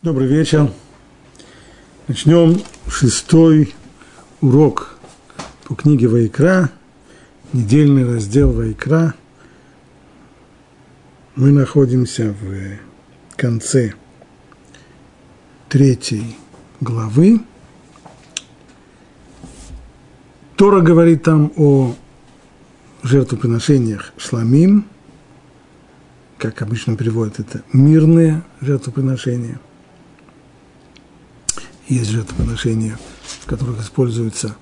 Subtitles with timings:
[0.00, 0.70] Добрый вечер.
[2.06, 3.74] Начнем шестой
[4.40, 4.96] урок
[5.64, 6.70] по книге Вайкра,
[7.52, 9.14] недельный раздел Вайкра.
[11.34, 12.78] Мы находимся в
[13.36, 13.94] конце
[15.68, 16.36] третьей
[16.80, 17.40] главы.
[20.54, 21.96] Тора говорит там о
[23.02, 24.84] жертвоприношениях шламим,
[26.38, 29.58] как обычно переводят это, мирные жертвоприношения–
[31.88, 32.98] есть жертвоприношения,
[33.40, 34.56] в которых используются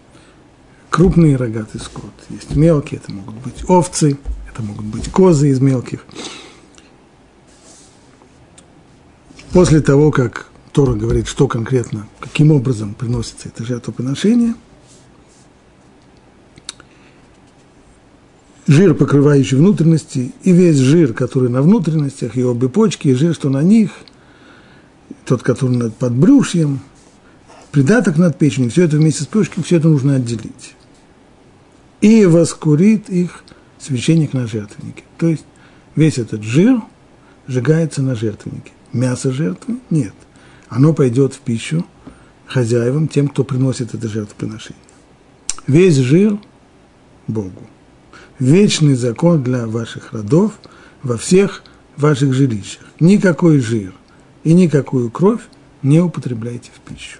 [0.90, 4.16] крупные рогатый скот, есть мелкие, это могут быть овцы,
[4.50, 6.04] это могут быть козы из мелких.
[9.52, 14.54] После того, как Тора говорит, что конкретно, каким образом приносится это жертвоприношение,
[18.66, 23.48] жир, покрывающий внутренности, и весь жир, который на внутренностях, и обе почки, и жир, что
[23.48, 23.90] на них,
[25.24, 26.80] тот, который над подбрюшьем–
[27.70, 30.74] придаток над печенью, все это вместе с почкой, все это нужно отделить.
[32.00, 33.44] И воскурит их
[33.78, 35.02] священник на жертвеннике.
[35.18, 35.44] То есть
[35.94, 36.80] весь этот жир
[37.46, 38.72] сжигается на жертвеннике.
[38.92, 40.14] Мясо жертвы нет.
[40.68, 41.84] Оно пойдет в пищу
[42.46, 44.82] хозяевам, тем, кто приносит это жертвоприношение.
[45.66, 46.38] Весь жир–
[47.26, 47.62] Богу.
[48.38, 50.52] Вечный закон для ваших родов
[51.02, 51.62] во всех
[51.96, 52.84] ваших жилищах.
[53.00, 53.94] Никакой жир
[54.44, 55.40] и никакую кровь
[55.82, 57.18] не употребляйте в пищу.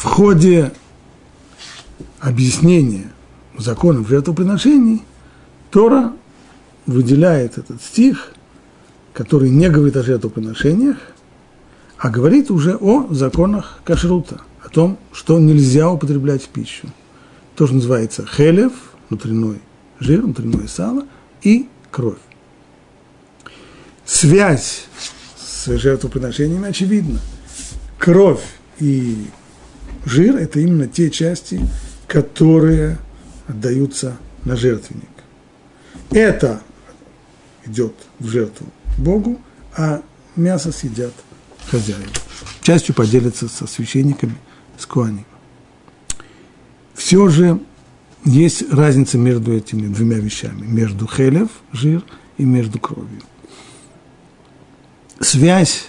[0.00, 0.72] В ходе
[2.20, 3.12] объяснения
[3.58, 5.02] законов жертвоприношений
[5.70, 6.14] Тора
[6.86, 8.32] выделяет этот стих,
[9.12, 10.96] который не говорит о жертвоприношениях,
[11.98, 16.88] а говорит уже о законах кашрута, о том, что нельзя употреблять в пищу.
[17.54, 18.72] То, что называется хелев,
[19.10, 19.60] внутренний
[19.98, 21.04] жир, внутреннее сало
[21.42, 22.16] и кровь.
[24.06, 24.86] Связь
[25.38, 27.20] с жертвоприношениями очевидна.
[27.98, 28.40] Кровь
[28.78, 29.26] и
[30.04, 31.60] жир– это именно те части,
[32.06, 32.98] которые
[33.46, 35.08] отдаются на жертвенник.
[36.10, 36.62] Это
[37.66, 38.66] идет в жертву
[38.98, 39.40] Богу,
[39.76, 40.02] а
[40.36, 41.12] мясо съедят
[41.66, 42.10] хозяева.
[42.62, 44.36] Частью поделятся со священниками,
[44.78, 45.26] с куанами.
[46.94, 47.60] Все же
[48.24, 52.04] есть разница между этими двумя вещами, между хелев, жир,
[52.40, 53.20] и между кровью.
[55.20, 55.88] Связь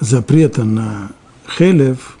[0.00, 1.12] запрета на
[1.46, 2.18] хелев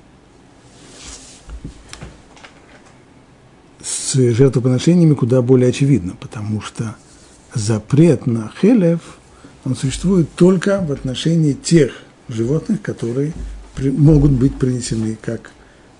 [4.16, 6.96] с жертвоприношениями куда более очевидно, потому что
[7.54, 9.00] запрет на хелев,
[9.64, 11.92] он существует только в отношении тех
[12.28, 13.32] животных, которые
[13.74, 15.50] при, могут быть принесены как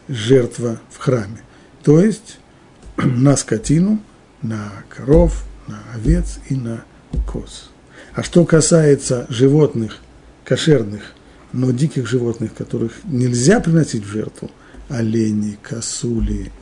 [0.08, 1.40] жертва в храме.
[1.82, 2.38] То есть
[2.96, 4.00] на скотину,
[4.42, 6.84] на коров, на овец и на
[7.26, 7.70] коз.
[8.14, 9.98] А что касается животных
[10.44, 11.12] кошерных,
[11.52, 14.50] но диких животных, которых нельзя приносить в жертву,
[14.88, 16.52] оленей, косули,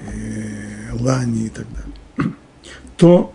[0.00, 2.34] э, лани и так далее,
[2.96, 3.34] то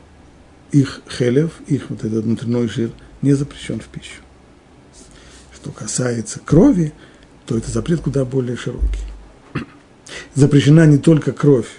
[0.72, 2.91] их хелев, их вот этот внутренний жир
[3.22, 4.22] не запрещен в пищу.
[5.53, 6.94] Что касается крови,
[7.46, 9.06] то это запрет куда более широкий.
[10.35, 11.69] Запрещена не только кровь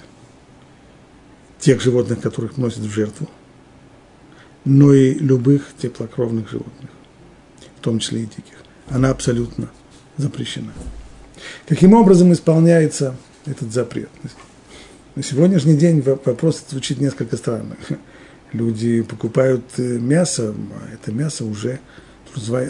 [1.59, 3.29] тех животных, которых носят в жертву,
[4.65, 6.91] но и любых теплокровных животных,
[7.79, 8.63] в том числе и диких.
[8.89, 9.71] Она абсолютно
[10.17, 10.73] запрещена.
[11.67, 13.17] Каким образом исполняется
[13.47, 14.11] этот запрет?
[15.17, 17.77] На сегодняшний день вопрос звучит несколько странно.
[18.53, 21.79] Люди покупают э, мясо, а это мясо уже,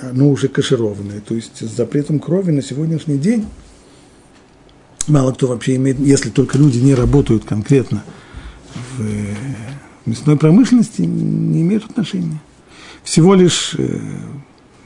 [0.02, 1.22] оно уже кашированное.
[1.22, 3.46] То есть с запретом крови на сегодняшний день
[5.06, 8.04] мало кто вообще имеет, если только люди не работают конкретно
[8.74, 9.34] в э,
[10.04, 12.42] мясной промышленности, не имеют отношения.
[13.04, 14.00] Всего лишь э,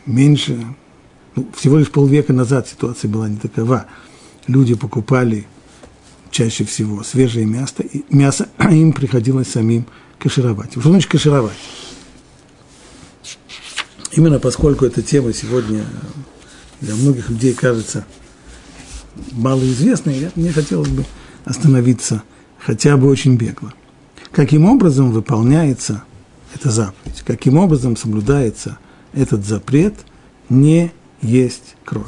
[0.06, 0.64] меньше,
[1.34, 3.86] ну, всего лишь полвека назад ситуация была не такова.
[4.46, 5.48] Люди покупали
[6.38, 9.86] чаще всего свежее мясо, и мясо им приходилось самим
[10.20, 10.70] кашировать.
[10.70, 11.56] Что значит кашировать?
[14.12, 15.84] Именно поскольку эта тема сегодня
[16.80, 18.06] для многих людей кажется
[19.32, 21.04] малоизвестной, мне хотелось бы
[21.44, 22.22] остановиться
[22.64, 23.74] хотя бы очень бегло.
[24.30, 26.04] Каким образом выполняется
[26.54, 27.24] эта заповедь?
[27.26, 28.78] Каким образом соблюдается
[29.12, 29.94] этот запрет
[30.48, 32.06] не есть кровь?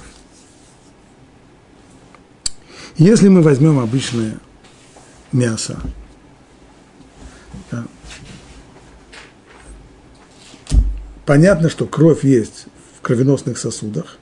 [3.00, 4.38] Если мы возьмем обычное
[5.32, 5.80] мясо,
[7.70, 7.86] да,
[11.24, 12.66] понятно, что кровь есть
[12.98, 14.18] в кровеносных сосудах,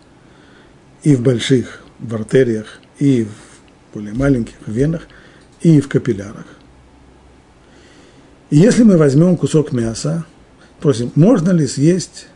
[1.03, 5.09] и в больших, в артериях, и в более маленьких венах,
[5.61, 6.47] и в капиллярах.
[8.51, 10.25] И если мы возьмем кусок мяса,
[10.79, 12.29] Просим, можно ли съесть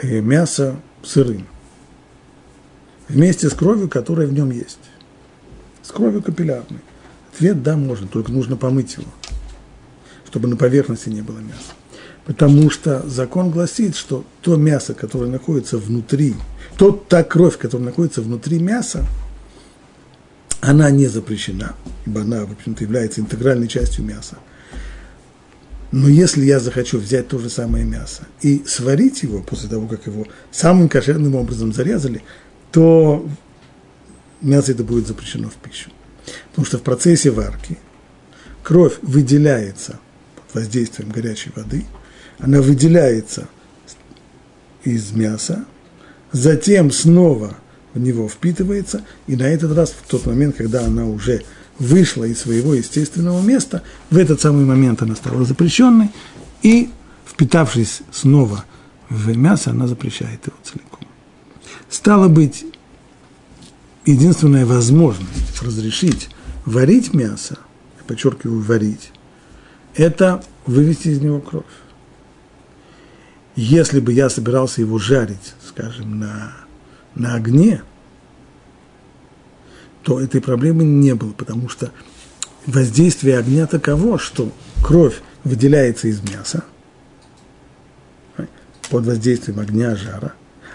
[0.00, 1.48] э, мясо сырым?
[3.08, 4.78] Вместе с кровью, которая в нем есть.
[5.90, 6.78] С кровью капиллярной.
[7.34, 9.08] Ответ– да, можно, только нужно помыть его,
[10.24, 11.72] чтобы на поверхности не было мяса.
[12.26, 16.36] Потому что закон гласит, что то мясо, которое находится внутри,
[16.78, 19.04] то, та кровь, которая находится внутри мяса,
[20.60, 21.74] она не запрещена,
[22.06, 24.36] ибо она, в общем-то, является интегральной частью мяса.
[25.90, 30.06] Но если я захочу взять то же самое мясо и сварить его после того, как
[30.06, 32.22] его самым кошерным образом зарезали,
[32.70, 33.26] то
[34.40, 35.90] мясо это будет запрещено в пищу.
[36.50, 37.78] Потому что в процессе варки
[38.62, 39.98] кровь выделяется
[40.36, 41.84] под воздействием горячей воды,
[42.38, 43.48] она выделяется
[44.84, 45.64] из мяса,
[46.32, 47.56] затем снова
[47.92, 51.42] в него впитывается, и на этот раз, в тот момент, когда она уже
[51.78, 56.10] вышла из своего естественного места, в этот самый момент она стала запрещенной,
[56.62, 56.90] и,
[57.26, 58.64] впитавшись снова
[59.08, 61.00] в мясо, она запрещает его целиком.
[61.88, 62.64] Стало быть,
[64.10, 66.28] единственная возможность разрешить
[66.64, 67.58] варить мясо,
[67.98, 69.12] я подчеркиваю, варить,
[69.94, 71.64] это вывести из него кровь.
[73.56, 76.52] Если бы я собирался его жарить, скажем, на,
[77.14, 77.82] на огне,
[80.02, 81.90] то этой проблемы не было, потому что
[82.66, 84.52] воздействие огня таково, что
[84.82, 86.64] кровь выделяется из мяса
[88.90, 90.34] под воздействием огня, жара,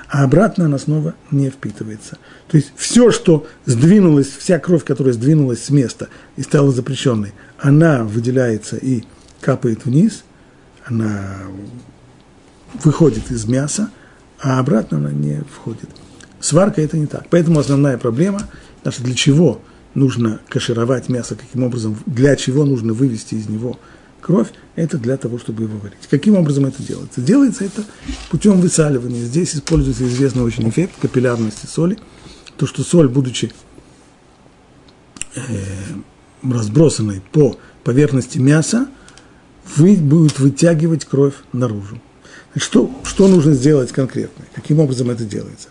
[0.09, 2.17] а обратно она снова не впитывается.
[2.47, 8.03] То есть все, что сдвинулось, вся кровь, которая сдвинулась с места и стала запрещенной, она
[8.03, 9.03] выделяется и
[9.41, 10.23] капает вниз,
[10.85, 11.37] она
[12.83, 13.89] выходит из мяса,
[14.39, 15.89] а обратно она не входит.
[16.39, 17.25] Сварка это не так.
[17.29, 18.41] Поэтому основная проблема–
[18.85, 19.61] Значит, для чего
[19.95, 23.79] нужно кашировать мясо, каким образом, для чего нужно вывести из него
[24.25, 26.07] кровь, это для того, чтобы его варить.
[26.09, 27.21] Каким образом это делается?
[27.21, 27.83] Делается это
[28.31, 29.23] путем высаливания.
[29.23, 31.99] Здесь используется известный очень эффект капиллярности соли.
[32.57, 33.53] То, что соль, будучи
[35.35, 35.41] э,
[36.41, 38.87] разбросанной по поверхности мяса,
[39.75, 42.01] вы, будет вытягивать кровь наружу.
[42.55, 44.43] Что, что нужно сделать конкретно?
[44.55, 45.67] Каким образом это делается?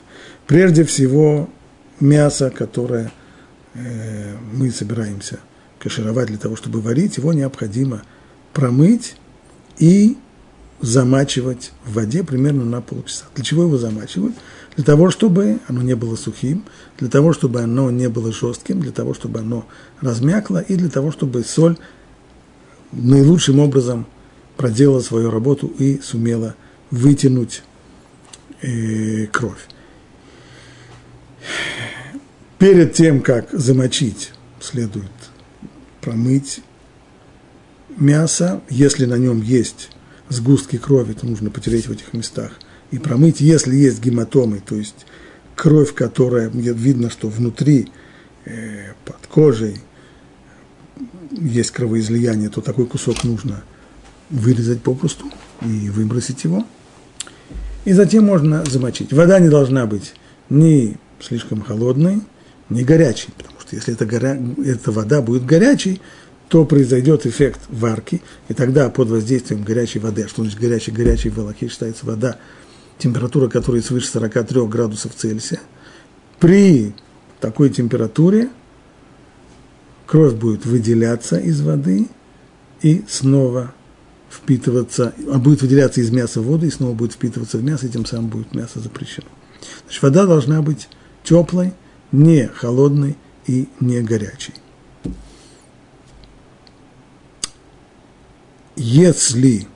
[0.47, 1.51] Прежде всего,
[1.99, 3.11] мясо, которое
[3.75, 5.41] э, мы собираемся
[5.81, 8.03] кашировать для того, чтобы варить, его необходимо
[8.55, 9.17] промыть
[9.79, 10.17] и
[10.81, 13.27] замачивать в воде примерно на полчаса.
[13.35, 14.35] Для чего его замачивают?
[14.77, 16.65] Для того, чтобы оно не было сухим,
[16.99, 19.67] для того, чтобы оно не было жестким, для того, чтобы оно
[20.01, 21.77] размякло, и для того, чтобы соль
[22.93, 24.07] наилучшим образом
[24.57, 26.55] проделала свою работу и сумела
[26.91, 27.63] вытянуть
[28.63, 29.67] э, кровь.
[32.59, 35.11] Перед тем, как замочить, следует
[36.01, 36.61] промыть
[37.97, 38.61] мясо.
[38.69, 39.91] Если на нем есть
[40.29, 42.53] сгустки крови, то нужно потереть в этих местах
[42.91, 43.41] и промыть.
[43.41, 45.07] Если есть гематомы, то есть
[45.55, 47.89] кровь, которая видно, что внутри,
[48.45, 49.81] э, под кожей
[51.31, 53.65] есть кровоизлияние, то такой кусок нужно
[54.31, 55.27] вырезать попросту
[55.63, 56.65] и выбросить его.
[57.85, 59.13] И затем можно замочить.
[59.13, 60.15] Вода не должна быть
[60.49, 62.23] ни слишком холодной,
[62.71, 64.41] не горячий, потому что если эта, горя...
[64.65, 66.01] эта вода будет горячей,
[66.55, 71.31] то произойдет эффект варки, и тогда под воздействием горячей воды, а что значит горячей, горячей
[71.31, 72.39] в Аллахе считается вода,
[72.97, 75.59] температура которой свыше 43 градусов Цельсия,
[76.39, 76.95] при
[77.41, 78.51] такой температуре
[80.07, 82.07] кровь будет выделяться из воды
[82.83, 83.75] и снова
[84.31, 88.07] впитываться, а будет выделяться из мяса в и снова будет впитываться в мясо, и тем
[88.07, 89.27] самым будет мясо запрещено.
[89.87, 90.89] Значит, вода должна быть
[91.25, 91.73] теплой,
[92.13, 93.17] не холодный
[93.49, 94.55] и не горячий.
[98.87, 99.67] Если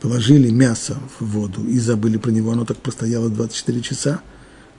[0.00, 4.20] положили мясо в воду и забыли про него, оно так простояло 24 часа,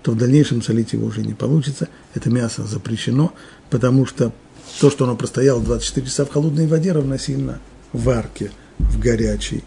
[0.04, 1.90] то в дальнейшем солить его уже не получится.
[2.14, 3.34] Это мясо запрещено,
[3.70, 4.32] потому что
[4.80, 7.60] то, что оно простояло 24 часа в холодной воде, равносильно
[7.92, 9.66] варке в горячей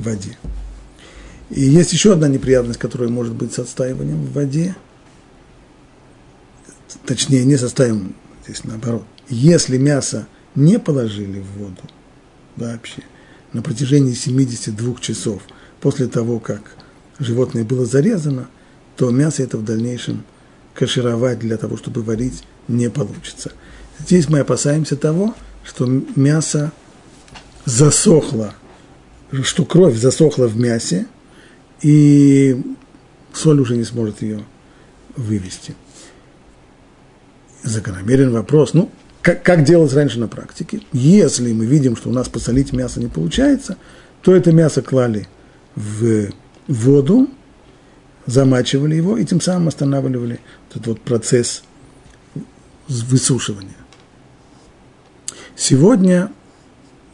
[0.00, 0.36] воде.
[1.50, 4.74] И есть еще одна неприятность, которая может быть с отстаиванием в воде–
[7.06, 11.82] точнее, не составим, здесь наоборот, если мясо не положили в воду
[12.56, 13.02] вообще
[13.52, 15.42] на протяжении 72 часов.
[15.80, 16.76] После того, как
[17.18, 18.48] животное было зарезано,
[18.96, 20.24] то мясо это в дальнейшем
[20.74, 23.52] кашировать для того, чтобы варить, не получится.
[23.98, 26.72] Здесь мы опасаемся того, что мясо
[27.64, 28.54] засохло,
[29.42, 31.06] что кровь засохла в мясе,
[31.82, 32.62] и
[33.32, 34.44] соль уже не сможет ее
[35.16, 35.74] вывести.
[37.62, 38.90] Закономерен вопрос, ну,
[39.22, 40.80] как, как делалось раньше на практике.
[40.92, 43.76] Если мы видим, что у нас посолить мясо не получается,
[44.22, 45.28] то это мясо клали
[45.76, 46.30] в
[46.68, 47.28] воду,
[48.26, 51.64] замачивали его и тем самым останавливали этот вот процесс
[52.88, 53.76] высушивания.
[55.56, 56.30] Сегодня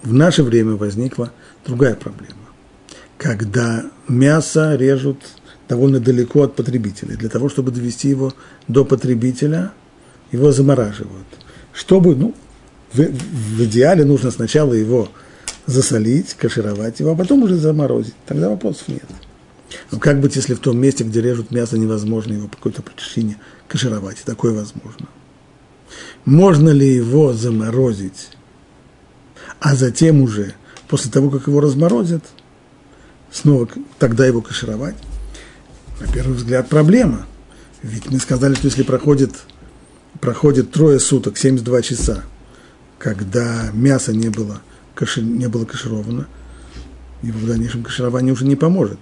[0.03, 1.33] в наше время возникла
[1.67, 2.35] другая проблема.
[3.19, 5.19] Когда мясо режут
[5.69, 7.17] довольно далеко от потребителя.
[7.17, 8.33] Для того, чтобы довести его
[8.69, 9.73] до потребителя,
[10.31, 11.27] его замораживают.
[11.77, 12.35] Чтобы, ну,
[12.95, 15.11] в, в идеале нужно сначала его
[15.67, 18.15] засолить, кашировать его, а потом уже заморозить.
[18.25, 19.05] Тогда вопросов нет.
[19.91, 23.37] Но как быть, если в том месте, где режут мясо, невозможно его по какой-то причине
[23.69, 24.23] кашировать?
[24.25, 25.09] Такое возможно.
[26.25, 28.31] Можно ли его заморозить,
[29.61, 30.55] а затем уже,
[30.89, 32.25] после того, как его разморозят,
[33.31, 33.69] снова
[33.99, 34.97] тогда его кашировать?
[36.01, 37.27] На первый взгляд проблема.
[37.83, 39.33] Ведь мы сказали, что если проходит,
[40.21, 42.25] проходит трое суток, 72 часа,
[42.99, 44.61] когда мясо не было,
[44.95, 46.27] каши, не было кашировано,
[47.23, 48.99] его в дальнейшем каширование уже не поможет.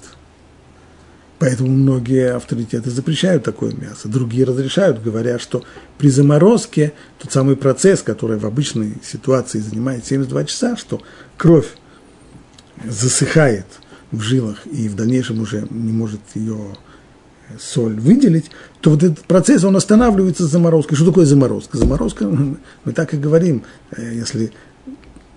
[1.39, 5.65] Поэтому многие авторитеты запрещают такое мясо, другие разрешают, говоря, что
[5.99, 11.03] при заморозке тот самый процесс, который в обычной ситуации занимает 72 часа, что
[11.37, 11.69] кровь
[12.89, 13.67] засыхает
[14.11, 16.77] в жилах и в дальнейшем уже не может ее
[17.61, 20.97] соль выделить, то вот этот процесс, он останавливается с заморозкой.
[20.97, 21.77] Что такое заморозка?
[21.77, 23.63] Заморозка, мы так и говорим,
[23.97, 24.53] э, если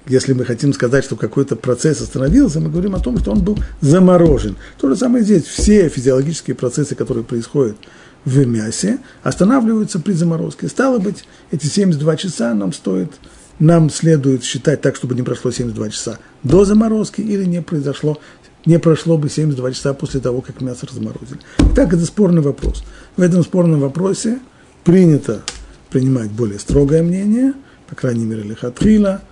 [0.10, 3.58] если мы хотим сказать, что какой-то процесс остановился, мы говорим о том, что он был
[3.82, 4.56] заморожен.
[4.80, 5.44] То же самое здесь.
[5.44, 7.76] Все физиологические процессы, которые происходят
[8.24, 10.70] в мясе, останавливаются при заморозке.
[10.70, 13.12] Стало быть, эти 72 часа нам стоит,
[13.60, 18.20] нам следует считать так, чтобы не прошло 72 часа до заморозки или не произошло,
[18.68, 21.40] не прошло бы 72 часа после того, как мясо разморозили.
[21.76, 22.84] Так это спорный вопрос.
[23.16, 24.40] В этом спорном вопросе
[24.84, 25.42] принято
[25.90, 27.54] принимать более строгое мнение,
[27.90, 29.22] по крайней мере, Лехатхила–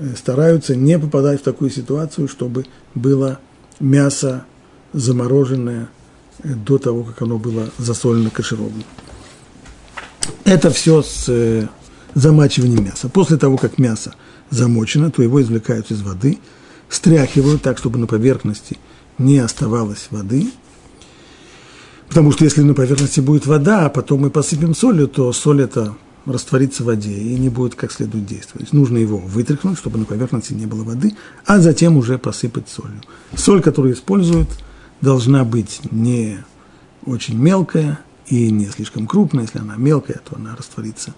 [0.00, 3.38] Э, стараются не попадать в такую ситуацию, чтобы было
[3.80, 4.44] мясо
[4.92, 5.88] замороженное
[6.42, 8.82] э, до того, как оно было засолено кашировано.
[10.44, 11.68] Это все с э,
[12.14, 13.08] замачиванием мяса.
[13.08, 14.14] После того, как мясо
[14.48, 16.38] замочено, то его извлекают из воды,
[16.90, 18.76] стряхивают так, чтобы на поверхности
[19.16, 20.50] не оставалось воды.
[22.08, 25.94] Потому что если на поверхности будет вода, а потом мы посыпем солью, то соль это
[26.26, 28.72] растворится в воде и не будет как следует действовать.
[28.72, 31.14] Нужно его вытряхнуть, чтобы на поверхности не было воды,
[31.46, 33.00] а затем уже посыпать солью.
[33.34, 34.48] Соль, которую используют,
[35.00, 36.38] должна быть не
[37.06, 39.44] очень мелкая и не слишком крупная.
[39.44, 41.14] Если она мелкая, то она растворится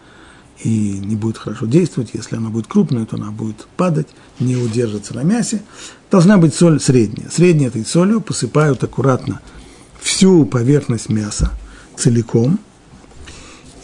[0.65, 2.11] и не будет хорошо действовать.
[2.13, 5.63] Если она будет крупная, то она будет падать, не удержится на мясе.
[6.11, 7.29] Должна быть соль средняя.
[7.31, 9.41] Средней этой солью посыпают аккуратно
[10.01, 11.53] всю поверхность мяса
[11.97, 12.59] целиком–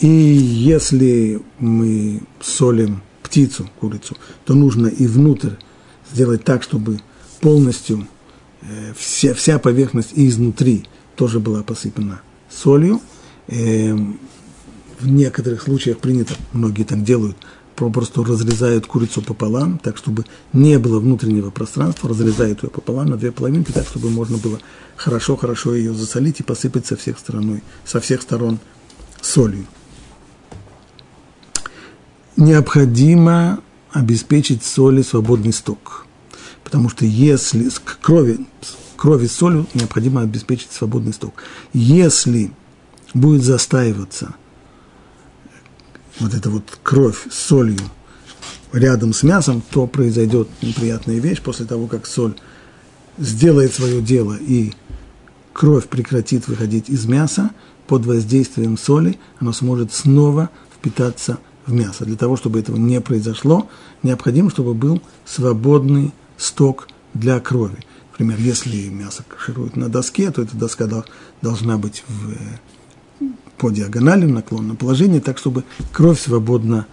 [0.00, 5.54] и если мы солим птицу, курицу, то нужно и внутрь
[6.12, 7.00] сделать так, чтобы
[7.40, 8.06] полностью
[8.62, 10.84] э, вся, вся поверхность изнутри
[11.16, 13.00] тоже была посыпана солью.
[13.48, 13.96] Э,
[15.00, 17.36] в некоторых случаях принято, многие так делают,
[17.74, 23.30] просто разрезают курицу пополам, так, чтобы не было внутреннего пространства, разрезают ее пополам на две
[23.30, 24.58] половинки, так, чтобы можно было
[24.96, 28.58] хорошо-хорошо ее засолить и посыпать со всех, стороной, со всех сторон
[29.20, 29.66] солью
[32.38, 36.06] необходимо обеспечить соли свободный сток.
[36.64, 38.46] Потому что если с крови,
[38.96, 41.34] крови солью необходимо обеспечить свободный сток.
[41.72, 42.52] Если
[43.12, 44.34] будет застаиваться
[46.20, 47.80] вот эта вот кровь с солью
[48.72, 52.34] рядом с мясом, то произойдет неприятная вещь после того, как соль
[53.18, 54.72] сделает свое дело и
[55.52, 57.50] кровь прекратит выходить из мяса,
[57.86, 62.04] под воздействием соли она сможет снова впитаться в мясо.
[62.04, 63.68] Для того, чтобы этого не произошло,
[64.02, 67.78] необходимо, чтобы был свободный сток для крови.
[68.12, 70.88] Например, если мясо кашируют на доске, то эта доска
[71.40, 72.34] должна быть в,
[73.58, 76.86] по диагонали, в наклонном положении, так, чтобы кровь свободно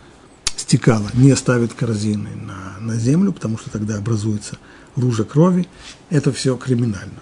[0.57, 1.09] стекала.
[1.13, 4.57] Не ставит корзины на, на землю, потому что тогда образуется
[4.95, 5.67] лужа крови.
[6.09, 7.19] Это все криминально.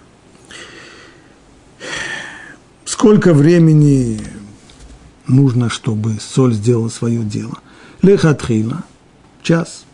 [2.84, 4.20] Сколько времени
[5.26, 7.58] нужно, чтобы соль сделала свое дело.
[8.02, 8.84] Лехатхила,
[9.42, 9.84] час.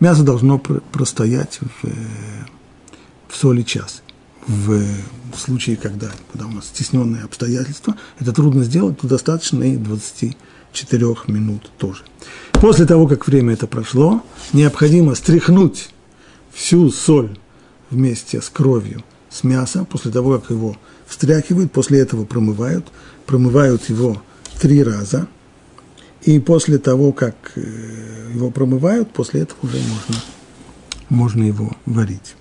[0.00, 1.88] Мясо должно простоять в,
[3.28, 4.01] в соли час.
[4.46, 4.84] В
[5.36, 11.70] случае, когда, когда у нас стесненные обстоятельства, это трудно сделать, то достаточно и 24 минут
[11.78, 12.02] тоже.
[12.52, 14.22] После того, как время это прошло,
[14.52, 15.90] необходимо стряхнуть
[16.52, 17.38] всю соль
[17.90, 22.86] вместе с кровью с мяса, после того, как его встряхивают, после этого промывают,
[23.26, 24.22] промывают его
[24.60, 25.28] три раза,
[26.22, 30.22] и после того, как э, его промывают, после этого уже можно,
[31.08, 32.36] можно его варить.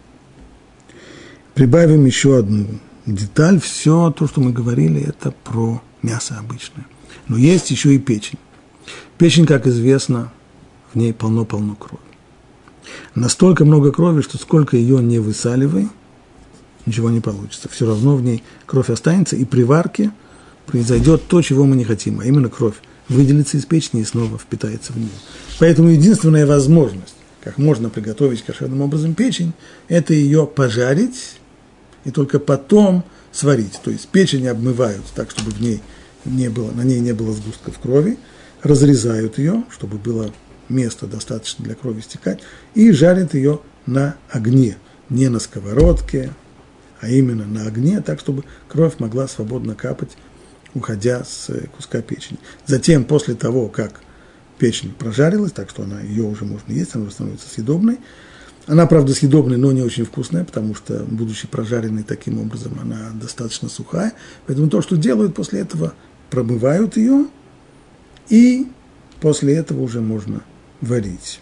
[1.53, 2.67] Прибавим еще одну
[3.05, 3.60] деталь.
[3.60, 6.86] Все то, что мы говорили, это про мясо обычное.
[7.27, 8.39] Но есть еще и печень.
[9.17, 10.31] Печень, как известно,
[10.93, 12.01] в ней полно-полно крови.
[13.15, 15.88] Настолько много крови, что сколько ее не высаливай,
[16.86, 17.70] ничего не получится.
[17.70, 20.12] Все равно в ней кровь останется, и при варке
[20.65, 22.75] произойдет то, чего мы не хотим, а именно кровь
[23.10, 25.10] выделится из печени и снова впитается в нее.
[25.60, 29.53] Поэтому единственная возможность, как можно приготовить кошерным образом печень,
[29.88, 31.38] это ее пожарить
[32.05, 33.79] и только потом сварить.
[33.84, 35.81] То есть печень обмывают так, чтобы в ней
[36.25, 38.17] не было, на ней не было сгустков крови,
[38.62, 40.31] разрезают ее, чтобы было
[40.70, 42.39] место достаточно для крови стекать,
[42.75, 44.77] и жарят ее на огне,
[45.10, 46.31] не на сковородке,
[47.00, 50.12] а именно на огне, так, чтобы кровь могла свободно капать
[50.74, 52.39] уходя с э, куска печени.
[52.65, 54.01] Затем, после того, как
[54.58, 58.00] печень прожарилась, так что она, ее уже можно есть, она становится съедобной.
[58.68, 63.70] Она, правда, съедобная, но не очень вкусная, потому что, будучи прожаренной таким образом, она достаточно
[63.70, 64.13] сухая.
[64.46, 65.94] Поэтому то, что делают после этого,
[66.30, 67.25] промывают ее,
[68.30, 68.68] и
[69.20, 70.41] после этого уже можно
[70.80, 71.41] варить.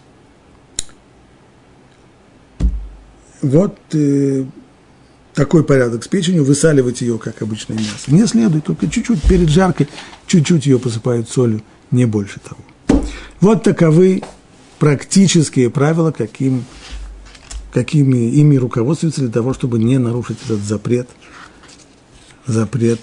[3.42, 4.44] Вот э,
[5.34, 8.08] такой порядок с печенью, высаливать ее, как обычное мясо.
[8.08, 9.88] Не следует, только чуть-чуть перед жаркой,
[10.26, 13.02] чуть-чуть ее посыпают солью, не больше того.
[13.40, 14.22] Вот таковы
[14.78, 16.64] практические правила, каким,
[17.72, 21.08] какими ими руководствуются для того, чтобы не нарушить этот запрет,
[22.46, 23.00] запрет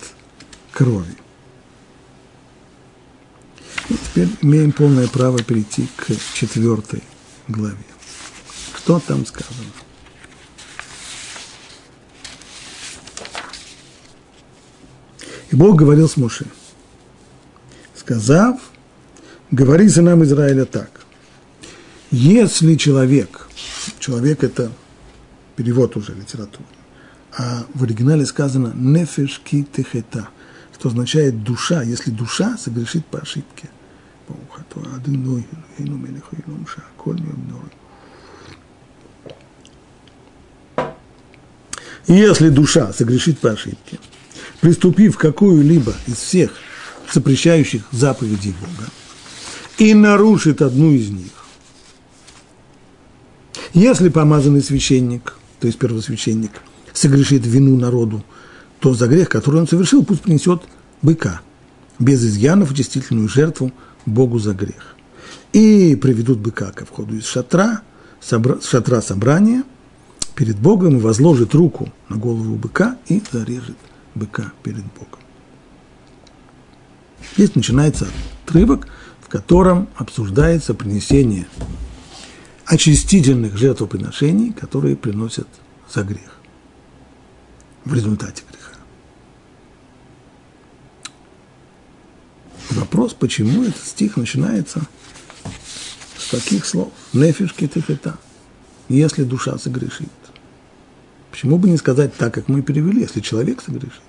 [0.72, 1.16] крови.
[3.90, 7.04] И теперь имеем полное право перейти к четвертой
[7.48, 7.78] главе.
[8.76, 9.64] Что там сказано?
[15.50, 16.46] И Бог говорил с Муше,
[17.96, 18.60] сказав,
[19.50, 21.06] говори нам Израиля так.
[22.12, 23.47] Если человек,
[24.00, 24.72] человек это
[25.56, 26.68] перевод уже литературы,
[27.38, 30.30] а в оригинале сказано «нефеш ки техета»,
[30.74, 33.70] что означает душа, если душа согрешит по ошибке.
[42.08, 44.00] И если душа согрешит по ошибке,
[44.62, 46.52] приступив какую-либо из всех
[47.12, 48.90] запрещающих заповедей Бога,
[49.78, 51.37] и нарушит одну из них.
[53.78, 56.50] Если помазанный священник, то есть первосвященник,
[56.94, 58.24] согрешит вину народу,
[58.80, 60.64] то за грех, который он совершил, пусть принесет
[61.04, 61.42] быка,
[62.00, 63.72] без изъянов очистительную жертву
[64.08, 64.96] Богу за грех.
[65.54, 67.84] И приведут быка ко входу из шатра,
[68.20, 69.64] собра, шатра собрания
[70.34, 73.78] перед Богом и возложит руку на голову быка и зарежет
[74.16, 75.20] быка перед Богом.
[77.36, 78.08] Здесь начинается
[78.44, 78.88] отрывок,
[79.22, 81.46] в котором обсуждается принесение
[82.68, 85.48] очистительных жертвоприношений, которые приносят
[85.90, 86.38] за грех
[87.86, 88.74] в результате греха.
[92.72, 94.82] Вопрос, почему этот стих начинается
[96.18, 96.92] с таких слов?
[97.14, 98.18] Нефишки тефета.
[98.90, 100.10] Если душа согрешит.
[101.32, 104.02] Почему бы не сказать так, как мы перевели, если человек согрешит?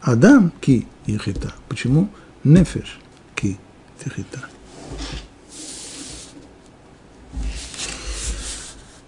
[0.00, 1.52] Адам ки ехита.
[1.68, 2.08] Почему
[2.44, 2.98] нефеш
[3.34, 3.58] ки
[4.02, 4.48] тихита?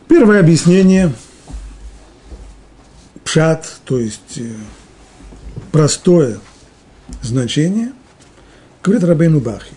[0.09, 1.13] Первое объяснение–
[3.29, 4.55] пшат, то есть э,
[5.71, 6.39] простое
[7.21, 7.93] значение,
[8.83, 9.75] говорит Рабейну Бахи.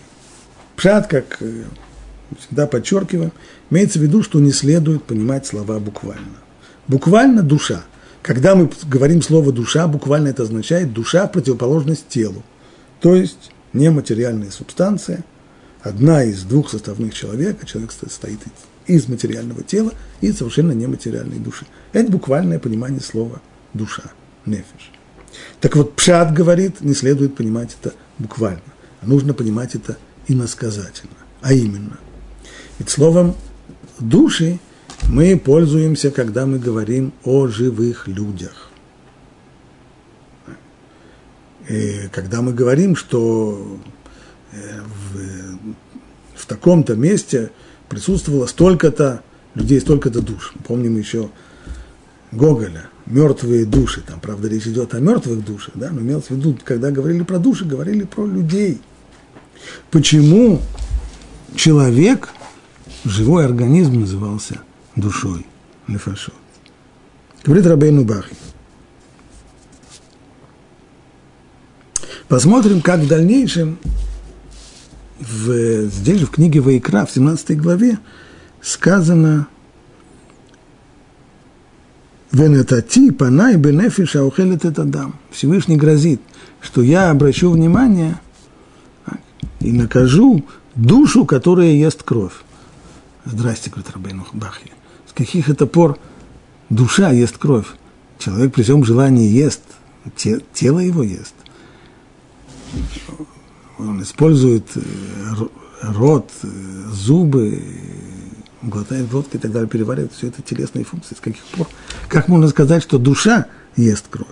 [0.74, 1.64] Пшат, как э,
[2.38, 3.30] всегда подчеркиваем,
[3.70, 6.38] имеется в виду, что не следует понимать слова буквально.
[6.88, 7.82] Буквально душа.
[8.22, 12.42] Когда мы говорим слово душа, буквально это означает душа противоположность телу.
[13.00, 15.24] То есть нематериальная субстанция,
[15.82, 18.71] одна из двух составных человека, человек состоит из
[19.08, 21.66] материального тела и совершенно нематериальной души.
[21.92, 23.40] Это буквальное понимание слова
[23.74, 24.04] душа,
[24.46, 24.90] нефиш.
[25.60, 28.60] Так вот, Пшат говорит, не следует понимать это буквально,
[29.00, 29.96] а нужно понимать это
[30.28, 31.16] иносказательно.
[31.40, 31.98] А именно,
[32.78, 33.34] ведь словом
[33.98, 34.58] души
[35.08, 38.70] мы пользуемся, когда мы говорим о живых людях.
[41.68, 43.78] И когда мы говорим, что
[44.52, 45.58] э, в,
[46.34, 47.50] в таком-то месте
[47.92, 49.22] присутствовало столько-то
[49.54, 50.54] людей, столько-то душ.
[50.66, 51.28] Помним еще
[52.30, 54.00] Гоголя, мертвые души.
[54.00, 57.38] Там, правда, речь идет о мертвых душах, да, но имелось в виду, когда говорили про
[57.38, 58.80] души, говорили про людей.
[59.90, 60.62] Почему
[61.54, 62.30] человек,
[63.04, 64.62] живой организм назывался–
[64.96, 65.46] душой,
[65.86, 66.32] нефашот.
[67.44, 68.34] Говорит Рабейну Бахи.
[72.26, 73.76] Посмотрим, как в дальнейшем,
[75.22, 77.98] в, здесь же в книге Ваикра, в 17 главе,
[78.60, 79.46] сказано
[82.32, 85.16] Венетати панай бенефиша аухелет это дам.
[85.30, 86.20] Всевышний грозит,
[86.60, 88.18] что я обращу внимание
[89.60, 92.32] и накажу душу, которая ест кровь.
[93.26, 94.72] Здрасте, говорит Рабейну Бахи.
[95.06, 95.98] С каких это пор
[96.70, 97.66] душа ест кровь?
[98.18, 99.62] Человек при всем желании ест,
[100.54, 101.34] тело его ест.
[103.78, 104.80] Он использует э,
[105.82, 106.46] рот, э,
[106.92, 107.62] зубы,
[108.62, 111.14] глотает водку и так далее, переваривает все это телесные функции.
[111.14, 111.68] С каких пор?
[112.08, 114.28] Как можно сказать, что душа ест кровь?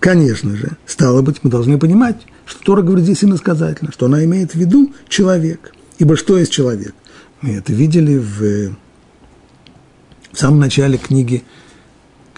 [0.00, 4.52] Конечно же, стало быть, мы должны понимать, что Тора говорит здесь иносказательно, что она имеет
[4.52, 5.74] в виду человек.
[5.98, 6.94] Ибо что есть человек?
[7.40, 8.76] Мы это видели в,
[10.32, 11.42] в самом начале книги,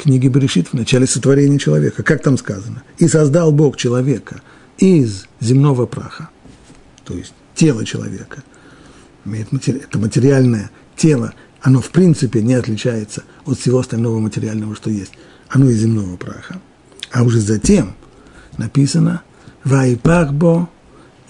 [0.03, 2.03] книги Берешит, в начале сотворения человека.
[2.03, 2.83] Как там сказано?
[2.99, 4.41] «И создал Бог человека
[4.79, 6.31] из земного праха»
[7.11, 8.45] то есть тело человека,
[9.27, 15.11] это материальное тело, оно в принципе не отличается от всего остального материального, что есть.
[15.49, 16.61] Оно из земного праха.
[17.11, 17.97] А уже затем
[18.59, 19.23] написано
[19.65, 20.71] «Вайпахбо»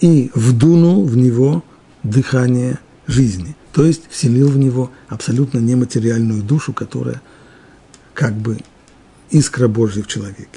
[0.01, 1.63] и вдунул в него
[2.03, 3.55] дыхание жизни.
[3.73, 7.23] То есть вселил в него абсолютно нематериальную душу, которая
[8.13, 8.57] как бы
[9.29, 10.47] искра Божья в человеке.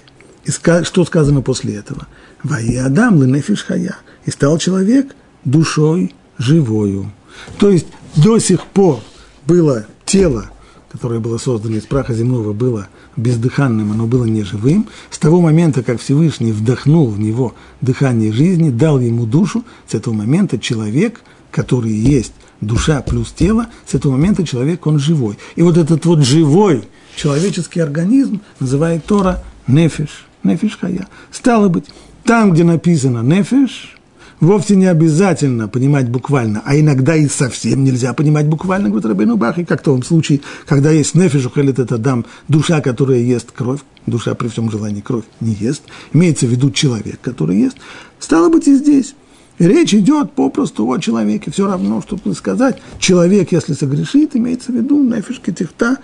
[0.44, 2.06] И что сказано после этого?
[2.42, 5.14] «Ваи Адам ленефиш хая» и стал человек
[5.44, 7.10] душой живою.
[7.58, 7.86] То есть
[8.16, 9.00] до сих пор
[9.46, 10.50] было тело,
[10.92, 14.88] которое было создано из праха земного, было бездыханным, оно было неживым.
[15.10, 20.14] С того момента, как Всевышний вдохнул в него дыхание жизни, дал ему душу, с этого
[20.14, 25.38] момента человек, который есть душа плюс тело, с этого момента человек, он живой.
[25.56, 26.84] И вот этот вот живой
[27.16, 31.06] человеческий организм называет Тора нефиш, нефиш хая.
[31.30, 31.86] Стало быть,
[32.24, 33.94] там, где написано нефиш,
[34.40, 39.58] вовсе не обязательно понимать буквально, а иногда и совсем нельзя понимать буквально, говорит Рабейну Бах,
[39.58, 43.80] и как в том случае, когда есть нефиш, ухелит это дам, душа, которая ест кровь,
[44.06, 47.76] душа при всем желании кровь не ест, имеется в виду человек, который ест,
[48.18, 49.14] стало быть и здесь.
[49.58, 55.02] речь идет попросту о человеке, все равно, чтобы сказать, человек, если согрешит, имеется в виду
[55.02, 55.98] нефиш кетихта.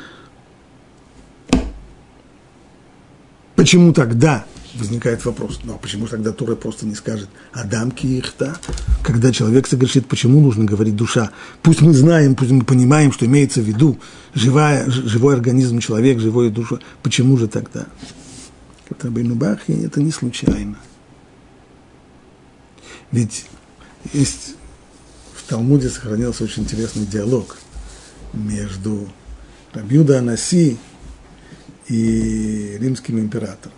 [3.61, 4.47] Почему тогда
[4.77, 8.57] возникает вопрос, ну а почему тогда Тура просто не скажет «Адам киихта»?
[9.03, 11.31] Когда человек согрешит, почему нужно говорить «душа»?
[11.61, 14.01] Пусть мы знаем, пусть мы понимаем, что имеется в виду
[14.33, 16.79] живая, живой организм, человек, живое душа.
[17.03, 17.85] Почему же тогда?
[18.89, 20.79] Это Бахи, это не случайно.
[23.13, 23.45] Ведь
[24.15, 24.55] есть
[25.35, 27.59] в Талмуде сохранился очень интересный диалог
[28.33, 29.07] между
[29.75, 30.79] Рабьюда Анаси
[31.91, 33.73] и римским императором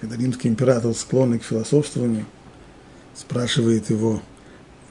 [0.00, 2.26] когда римский император, склонный к философствованию,
[3.14, 4.22] спрашивает его,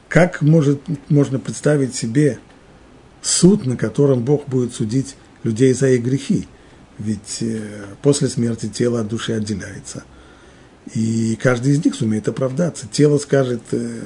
[0.09, 2.39] как может, можно представить себе
[3.21, 6.47] суд, на котором Бог будет судить людей за их грехи?
[6.97, 10.03] Ведь э, после смерти тело от души отделяется.
[10.93, 12.87] И каждый из них сумеет оправдаться.
[12.87, 14.01] Тело скажет, э,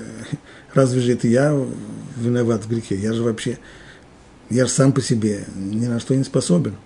[0.74, 1.58] разве же это я
[2.18, 2.96] виноват в грехе?
[2.96, 3.58] Я же вообще,
[4.50, 6.76] я же сам по себе ни на что не способен–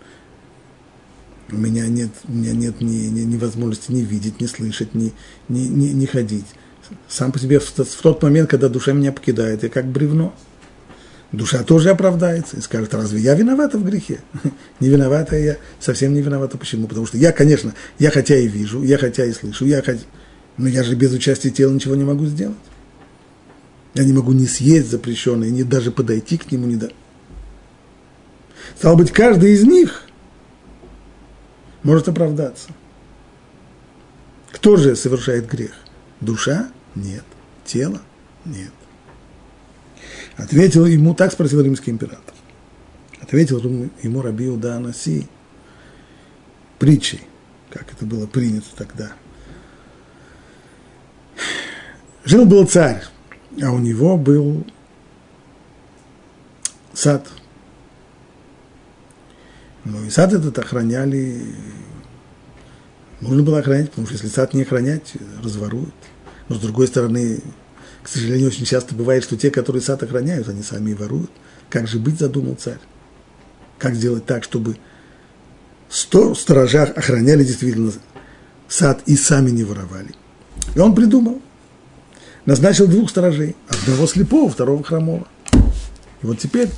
[1.51, 5.13] у меня нет, у меня нет ни, ни, ни возможности ни видеть, ни слышать, ни,
[5.47, 6.45] ни, ни, ни ходить.
[7.07, 10.33] Сам по себе в, в тот момент, когда душа меня покидает, я как бревно.
[11.31, 14.21] Душа тоже оправдается и скажет, разве я виновата в грехе?
[14.79, 16.57] Не виновата я, совсем не виновата.
[16.57, 16.87] Почему?
[16.87, 20.03] Потому что я, конечно, я хотя и вижу, я хотя и слышу, я хотя,
[20.57, 22.57] но я же без участия тела ничего не могу сделать.
[23.95, 26.89] Я не могу ни съесть запрещенное, ни даже подойти к нему, не да.
[28.77, 30.04] Стало быть, каждый из них
[31.85, 32.69] может оправдаться.
[34.51, 35.71] Кто же совершает грех?
[36.19, 36.69] Душа?
[36.95, 37.23] Нет.
[37.63, 38.01] Тело?
[38.43, 38.71] Нет.
[40.35, 42.33] Ответил ему, так спросил римский император.
[43.21, 45.27] Ответил ему Раби Уда Анаси
[46.79, 47.21] притчей,
[47.69, 49.13] как это было принято тогда.
[52.23, 53.03] Жил был царь,
[53.61, 54.65] а у него был
[56.93, 57.29] сад–
[59.85, 61.45] но и сад этот охраняли,
[63.21, 65.93] нужно было охранять, потому что если сад не охранять, разворуют.
[66.49, 67.39] Но с другой стороны,
[68.01, 71.29] к сожалению, очень часто бывает, что те, которые сад охраняют, они сами и воруют.
[71.69, 72.79] Как же быть, задумал царь?
[73.77, 74.77] Как сделать так, чтобы
[75.87, 77.91] сто сторожах охраняли действительно
[78.67, 80.15] сад и сами не воровали?
[80.73, 81.41] И он придумал.
[82.45, 83.55] Назначил двух сторожей.
[83.67, 85.27] Одного слепого, второго хромого.
[85.53, 86.69] И вот теперь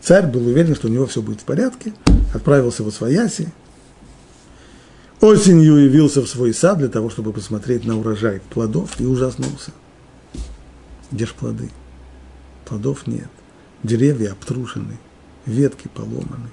[0.00, 1.92] царь был уверен, что у него все будет в порядке–
[2.34, 3.52] отправился в Освояси.
[5.20, 9.72] Осенью явился в свой сад для того, чтобы посмотреть на урожай плодов, и ужаснулся.
[11.10, 11.70] Где ж плоды?
[12.66, 13.28] Плодов нет.
[13.82, 14.98] Деревья обтрушены.
[15.46, 16.50] ветки поломаны.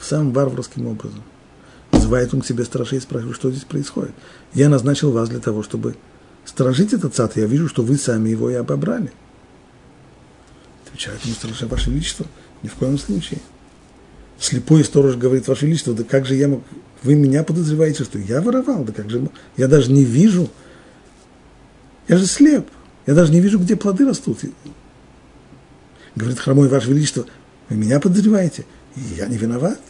[0.00, 1.22] Самым варварским образом.
[1.90, 4.14] Вызывает он к себе стражей и спрашивает, что здесь происходит.
[4.54, 5.96] Я назначил вас для того, чтобы
[6.44, 7.36] сторожить этот сад.
[7.36, 9.12] Я вижу, что вы сами его и обобрали.
[10.86, 12.26] Отвечает ему сторожа, Ваше Величество,
[12.62, 13.40] ни в коем случае.
[14.42, 16.64] Слепой сторож говорит, Ваше Величество, да как же я мог...
[17.04, 18.82] Вы меня подозреваете, что я воровал?
[18.82, 19.28] Да как же...
[19.56, 20.50] Я даже не вижу.
[22.08, 22.66] Я же слеп.
[23.06, 24.40] Я даже не вижу, где плоды растут.
[26.16, 27.24] Говорит хромой, Ваше Величество,
[27.68, 28.66] вы меня подозреваете?
[29.16, 29.80] Я не виноват.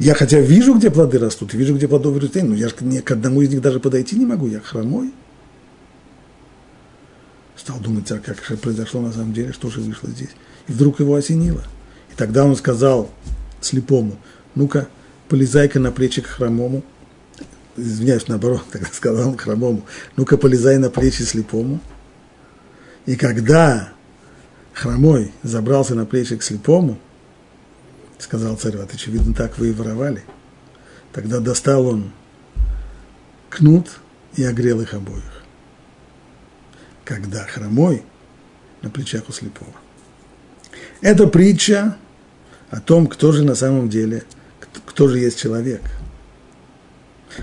[0.00, 3.42] Я хотя вижу, где плоды растут, вижу, где плодовые растения, но я же к одному
[3.42, 5.12] из них даже подойти не могу, я хромой.
[7.56, 10.30] Стал думать, а как же произошло на самом деле, что же вышло здесь.
[10.66, 11.62] И вдруг его осенило.
[12.12, 13.08] И тогда он сказал
[13.64, 14.16] слепому,
[14.54, 14.88] ну-ка,
[15.28, 16.82] полезай-ка на плечи к хромому.
[17.76, 21.80] Извиняюсь, наоборот, тогда сказал он хромому, ну-ка, полезай на плечи слепому.
[23.06, 23.92] И когда
[24.72, 26.98] хромой забрался на плечи к слепому,
[28.18, 30.22] сказал царь, вот очевидно, так вы и воровали.
[31.12, 32.12] Тогда достал он
[33.50, 33.88] кнут
[34.36, 35.42] и огрел их обоих.
[37.04, 38.02] Когда хромой
[38.80, 39.72] на плечах у слепого.
[41.00, 41.96] Это притча
[42.72, 44.24] о том, кто же на самом деле,
[44.86, 45.82] кто же есть человек.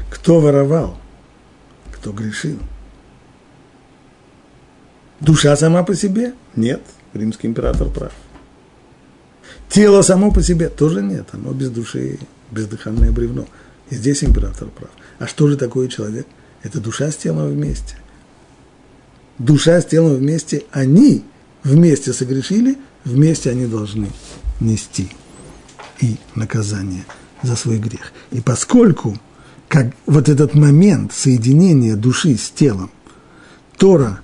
[0.09, 0.97] Кто воровал,
[1.93, 2.57] кто грешил.
[5.19, 6.33] Душа сама по себе?
[6.55, 6.81] Нет,
[7.13, 8.11] римский император прав.
[9.69, 12.17] Тело само по себе тоже нет, оно без души,
[12.49, 13.45] бездыханное бревно.
[13.91, 14.89] И здесь император прав.
[15.19, 16.25] А что же такое человек?
[16.63, 17.97] Это душа с телом вместе.
[19.37, 21.23] Душа с телом вместе, они
[21.63, 24.09] вместе согрешили, вместе они должны
[24.59, 25.09] нести
[26.01, 27.05] и наказание
[27.43, 28.11] за свой грех.
[28.31, 29.17] И поскольку
[29.67, 32.89] как вот этот момент соединения души с телом,
[33.77, 34.21] Тора,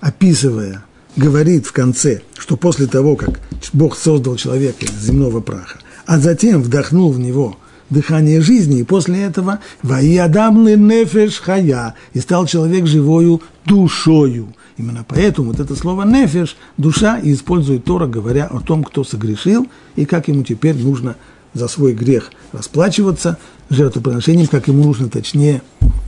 [0.00, 0.84] описывая
[1.16, 3.40] говорит в конце, что после того, как
[3.72, 7.56] Бог создал человека из земного праха, а затем вдохнул в него
[7.90, 14.54] дыхание жизни, и после этого «Ваиадам нефеш хая» и стал человек живою душою.
[14.76, 19.68] Именно поэтому вот это слово «нефеш»– душа, и использует Тора, говоря о том, кто согрешил,
[19.94, 21.16] и как ему теперь нужно
[21.52, 23.38] за свой грех расплачиваться
[23.70, 25.62] жертвоприношением, как ему нужно, точнее,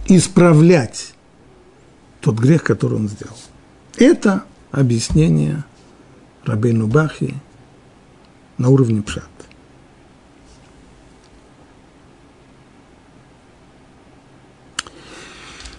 [0.06, 1.14] исправлять
[2.20, 3.36] тот грех, который он сделал.
[3.96, 5.64] Это объяснение
[6.44, 7.34] Рабейну Бахи
[8.58, 9.24] на уровне пшат.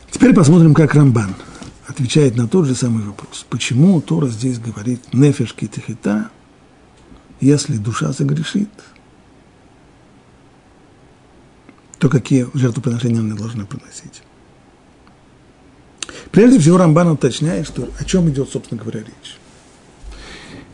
[0.10, 1.36] Теперь посмотрим, как Рамбан
[1.88, 3.45] отвечает на тот же самый вопрос.
[3.50, 6.30] Почему Тора здесь говорит «нефеш китехита»,
[7.39, 8.69] если душа согрешит,
[12.00, 14.21] то какие жертвоприношения она должна приносить?
[16.32, 19.38] Прежде всего Рамбан уточняет, что о чем идет, собственно говоря, речь.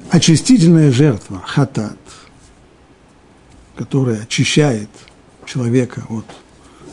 [0.10, 1.97] Очистительная жертва, хатат,
[3.76, 4.89] которая очищает
[5.45, 6.26] человека от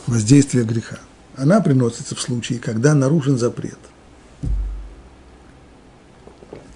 [0.05, 0.99] воздействия греха,
[1.35, 3.79] она приносится в случае, когда нарушен запрет.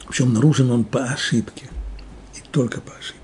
[0.07, 1.69] Причем нарушен он по ошибке.
[2.35, 3.19] И только по ошибке.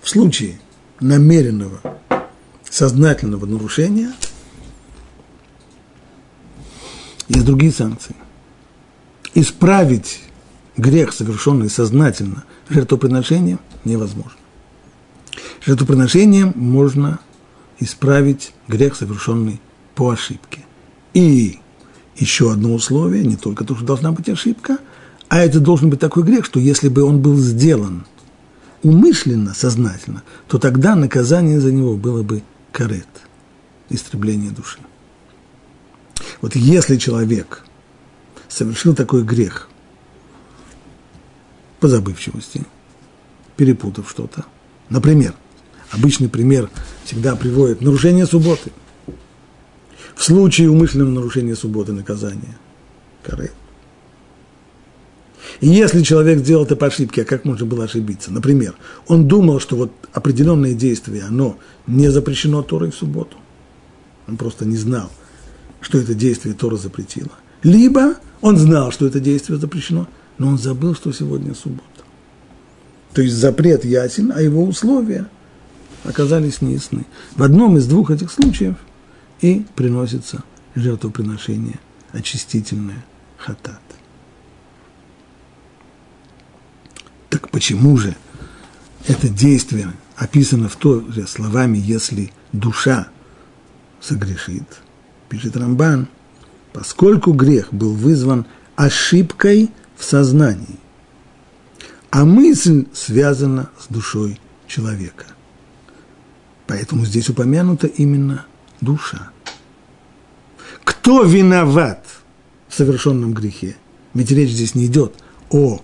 [0.00, 0.58] В случае
[1.00, 1.80] намеренного,
[2.70, 4.12] сознательного нарушения–
[7.28, 8.14] есть другие санкции.
[9.34, 10.20] Исправить
[10.76, 14.38] грех, совершенный сознательно, жертвоприношением невозможно.
[15.64, 17.18] Жертвоприношением можно
[17.78, 19.60] исправить грех, совершенный
[19.94, 20.64] по ошибке.
[21.14, 21.58] И
[22.16, 24.78] еще одно условие, не только то, что должна быть ошибка,
[25.28, 28.06] а это должен быть такой грех, что если бы он был сделан
[28.82, 33.08] умышленно, сознательно, то тогда наказание за него было бы карет,
[33.88, 34.78] истребление души.
[36.40, 37.64] Вот если человек
[38.48, 39.68] совершил такой грех
[41.80, 42.64] по забывчивости,
[43.56, 44.44] перепутав что-то,
[44.88, 45.34] например,
[45.90, 46.70] обычный пример
[47.04, 48.70] всегда приводит нарушение субботы.
[50.14, 52.56] В случае умышленного нарушения субботы наказание–
[53.22, 53.52] каре.
[55.60, 58.32] И если человек сделал это по ошибке, а как можно было ошибиться?
[58.32, 58.74] Например,
[59.06, 63.36] он думал, что вот определенное действие, оно не запрещено Торой в субботу.
[64.26, 65.10] Он просто не знал–
[65.86, 67.30] что это действие Тора запретила.
[67.62, 71.84] Либо он знал, что это действие запрещено, но он забыл, что сегодня суббота.
[73.12, 75.28] То есть запрет ясен, а его условия
[76.02, 77.06] оказались неясны.
[77.36, 78.74] В одном из двух этих случаев
[79.40, 80.42] и приносится
[80.74, 81.78] жертвоприношение
[82.10, 83.04] очистительное
[83.36, 83.80] хатат.
[87.50, 88.16] Почему же
[89.06, 93.08] это действие описано в Торе словами «если душа
[94.00, 94.80] согрешит»,
[95.28, 96.08] пишет Рамбан,
[96.72, 100.78] поскольку грех был вызван ошибкой в сознании,
[102.10, 105.26] а мысль связана с душой человека.
[106.66, 108.46] Поэтому здесь упомянута именно
[108.80, 109.30] душа.
[110.84, 112.04] Кто виноват
[112.68, 113.76] в совершенном грехе?
[114.14, 115.14] Ведь речь здесь не идет
[115.50, 115.80] о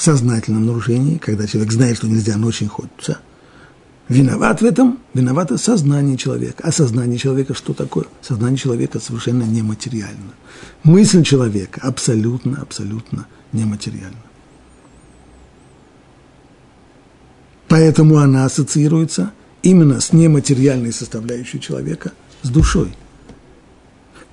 [0.00, 3.18] сознательном нарушении, когда человек знает, что нельзя, но очень хочется.
[4.08, 6.62] Виноват в этом, виновато сознание человека.
[6.64, 8.06] А сознание человека что такое?
[8.22, 10.32] Сознание человека совершенно нематериально.
[10.82, 14.16] Мысль человека абсолютно, абсолютно нематериальна.
[17.68, 19.32] Поэтому она ассоциируется
[19.62, 22.94] именно с нематериальной составляющей человека, с душой.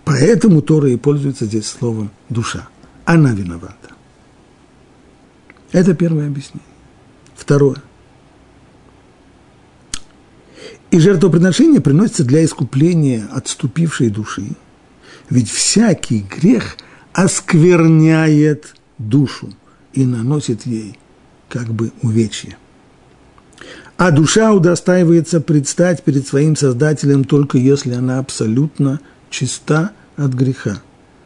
[0.06, 2.69] Поэтому Тора и пользуется здесь словом «душа».
[3.04, 3.94] Она виновата.
[5.75, 6.69] Это первое объяснение.
[7.35, 7.83] Второе.
[10.89, 14.51] И жертвоприношение приносится для искупления отступившей души,
[15.29, 16.77] ведь всякий грех
[17.11, 19.53] оскверняет душу
[19.91, 20.97] и наносит ей
[21.49, 22.55] как бы увечье.
[23.97, 30.81] А душа удостаивается предстать перед своим Создателем только если она абсолютно чиста от греха.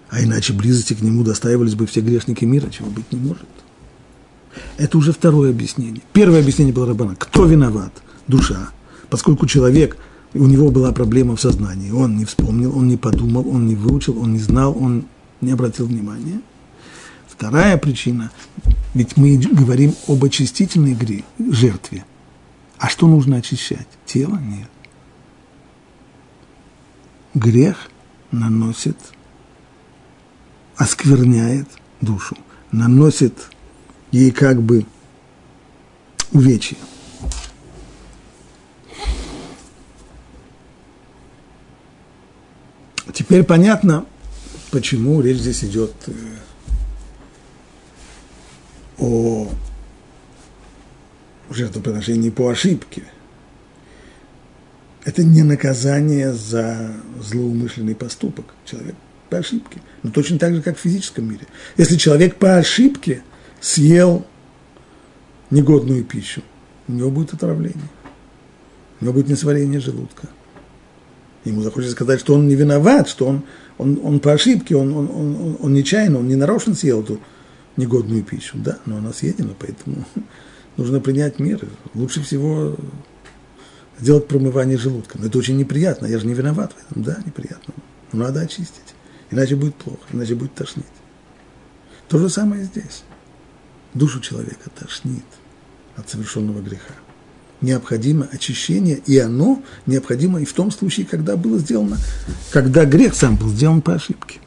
[0.09, 3.45] А иначе близости к нему достаивались бы все грешники мира, чего быть не может.
[4.79, 6.01] Это уже второе объяснение.
[6.13, 7.13] Первое объяснение было Рабана.
[7.17, 7.91] Кто виноват?
[8.27, 8.69] Душа.
[9.09, 9.97] Поскольку человек,
[10.33, 14.17] у него была проблема в сознании, он не вспомнил, он не подумал, он не выучил,
[14.17, 15.05] он не знал, он
[15.41, 16.39] не обратил внимания.
[17.27, 18.31] Вторая причина,
[18.93, 22.05] ведь мы говорим об очистительной игре, жертве.
[22.77, 23.87] А что нужно очищать?
[24.05, 24.37] Тело?
[24.37, 24.69] Нет.
[27.33, 27.89] Грех
[28.31, 28.97] наносит,
[30.77, 31.67] оскверняет
[31.99, 32.37] душу,
[32.71, 33.33] наносит
[34.11, 34.85] ей как бы
[36.31, 36.77] увечье.
[43.13, 44.05] Теперь понятно,
[44.71, 46.13] почему речь здесь идет э,
[48.97, 49.49] о
[51.49, 53.03] жертвоприношении по ошибке.
[55.03, 58.53] Это не наказание за злоумышленный поступок.
[58.65, 58.95] Человек
[59.29, 59.81] по ошибке.
[60.03, 61.45] Но точно так же, как в физическом мире.
[61.77, 63.23] Если человек по ошибке
[63.59, 64.25] съел
[65.49, 66.41] негодную пищу,
[66.87, 67.89] у него будет отравление.
[68.99, 70.27] У него будет несварение желудка.
[71.45, 73.43] Ему захочется сказать, что он не виноват, что он,
[73.77, 77.19] он, он по ошибке, он, он, он, он нечаянно, он не нарочно съел эту
[77.77, 78.57] негодную пищу.
[78.57, 80.05] Да, но она съедена, поэтому
[80.77, 81.69] нужно принять меры.
[81.93, 82.75] Лучше всего
[83.99, 85.17] сделать промывание желудка.
[85.17, 87.03] Но это очень неприятно, я же не виноват в этом.
[87.03, 87.73] Да, неприятно.
[88.11, 88.95] Но надо очистить.
[89.31, 90.85] Иначе будет плохо, иначе будет тошнить.
[92.07, 93.03] То же самое здесь.
[93.93, 95.23] Душу человека тошнит
[95.95, 96.93] от совершенного греха.
[97.61, 101.97] Необходимо очищение, и оно необходимо и в том случае, когда было сделано,
[102.51, 104.39] когда грех сам был сделан по ошибке.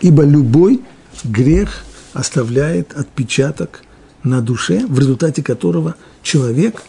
[0.00, 0.80] Ибо любой
[1.24, 3.82] грех оставляет отпечаток
[4.22, 6.82] на душе, в результате которого человек,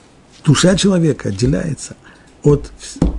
[0.46, 1.98] душа человека отделяется
[2.44, 2.72] от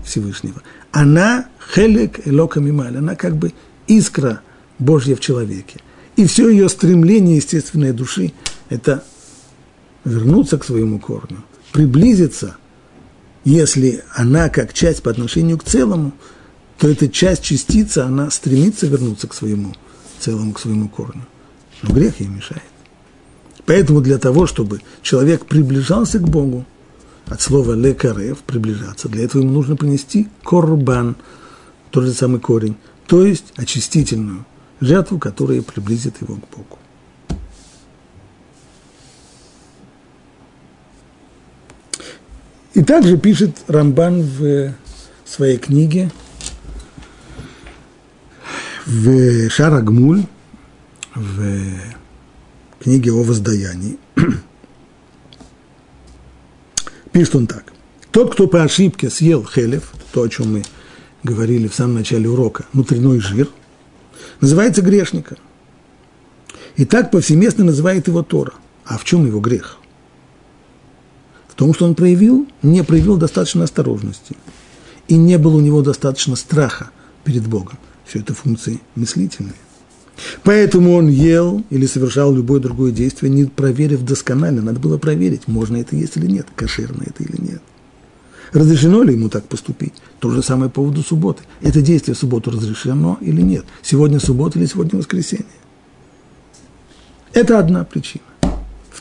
[0.05, 0.63] Всевышнего.
[0.93, 3.53] Она хелек элока мималь, она как бы
[3.87, 4.41] искра
[4.79, 5.81] Божья в человеке.
[6.17, 8.33] И все ее стремление естественной души–
[8.71, 9.05] это
[10.05, 12.57] вернуться к своему корню, приблизиться,
[13.45, 16.13] если она как часть по отношению к целому,
[16.79, 19.75] то эта часть, частица, она стремится вернуться к своему
[20.19, 21.27] целому, к своему корню.
[21.83, 22.63] Но грех ей мешает.
[23.67, 26.65] Поэтому для того, чтобы человек приближался к Богу,
[27.27, 31.17] от слова лекарев, приближаться, для этого ему нужно принести корбан,
[31.91, 34.45] тот же самый корень, то есть очистительную
[34.81, 36.79] жертву, которая приблизит его к Богу.
[42.81, 44.73] И также пишет Рамбан в
[45.27, 46.11] своей книге
[48.87, 50.23] в Шарагмуль,
[51.15, 51.43] в
[52.83, 53.99] книге о воздаянии.
[57.13, 57.65] Пишет он так.
[58.13, 60.63] Тот, кто по ошибке съел хелев, то, о чем мы
[61.23, 63.51] говорили в самом начале урока, внутренний жир,
[64.41, 65.37] называется грешником.
[66.77, 68.55] И так повсеместно называет его Тора.
[68.87, 69.80] А в чем его грех?
[71.61, 74.35] В том, что он проявил, не проявил достаточно осторожности.
[75.09, 76.89] И не было у него достаточно страха
[77.23, 77.77] перед Богом.
[78.07, 79.53] Все это функции мыслительные.
[80.43, 84.63] Поэтому он ел или совершал любое другое действие, не проверив досконально.
[84.63, 87.61] Надо было проверить, можно это есть или нет, кошерно это или нет.
[88.55, 89.93] Разрешено ли ему так поступить?
[90.19, 91.43] То же самое по поводу субботы.
[91.61, 93.67] Это действие в субботу разрешено или нет?
[93.83, 95.45] Сегодня суббота или сегодня воскресенье?
[97.35, 98.25] Это одна причина.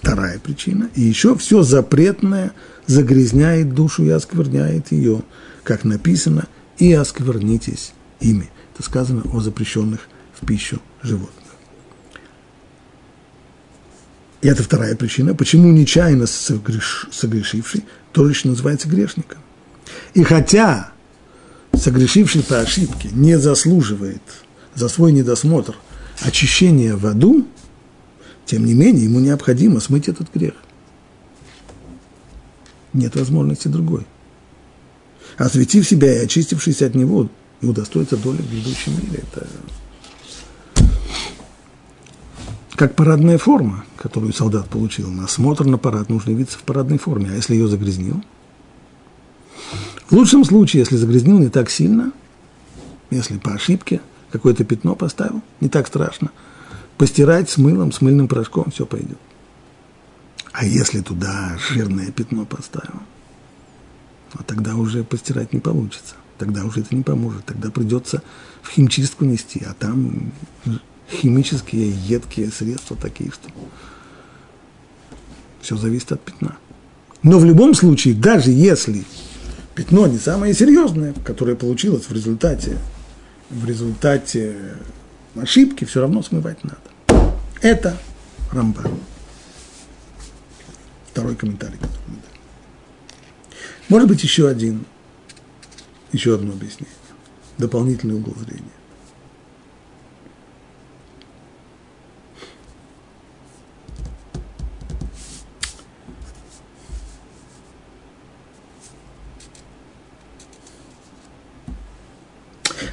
[0.01, 0.89] Вторая причина.
[0.95, 2.53] И еще все запретное
[2.87, 5.23] загрязняет душу и оскверняет ее,
[5.63, 6.47] как написано,
[6.77, 7.91] и осквернитесь
[8.21, 8.49] ими.
[8.73, 10.07] Это сказано о запрещенных
[10.39, 11.33] в пищу животных.
[14.41, 17.83] И это вторая причина, почему нечаянно согреш, согрешивший
[18.13, 19.39] тоже еще называется грешником.
[20.13, 20.91] И хотя
[21.73, 24.21] согрешивший по ошибке не заслуживает
[24.75, 25.75] за свой недосмотр
[26.21, 27.45] очищения в аду,
[28.49, 30.55] тем не менее ему необходимо смыть этот грех.
[32.93, 34.07] Нет возможности другой.
[35.37, 37.29] Осветив себя и очистившись от него,
[37.61, 39.47] и удостоиться доли в грядущем мире, это
[42.75, 45.11] как парадная форма, которую солдат получил.
[45.11, 47.29] На осмотр на парад нужно явиться в парадной форме.
[47.29, 48.23] А если ее загрязнил?
[50.09, 52.13] В лучшем случае, если загрязнил не так сильно,
[53.11, 56.31] если по ошибке какое-то пятно поставил, не так страшно,
[56.99, 59.17] постирать с мылом, с мыльным порошком, все пойдет.
[60.51, 62.99] А если туда жирное пятно поставил,
[64.33, 66.15] а тогда уже постирать не получится.
[66.37, 67.45] Тогда уже это не поможет.
[67.45, 68.21] Тогда придется
[68.61, 70.33] в химчистку нести, а там
[71.09, 73.49] химические, едкие средства такие, что
[75.61, 76.57] все зависит от пятна.
[77.23, 79.05] Но в любом случае, даже если
[79.73, 82.77] пятно не самое серьезное, которое получилось в результате,
[83.49, 84.75] в результате
[85.35, 86.88] ошибки, все равно смывать надо.
[87.61, 87.97] Это
[88.51, 88.99] Рамбан.
[91.11, 91.77] Второй комментарий.
[93.89, 94.85] Может быть, еще один,
[96.13, 96.95] еще одно объяснение,
[97.57, 98.63] дополнительный угол зрения.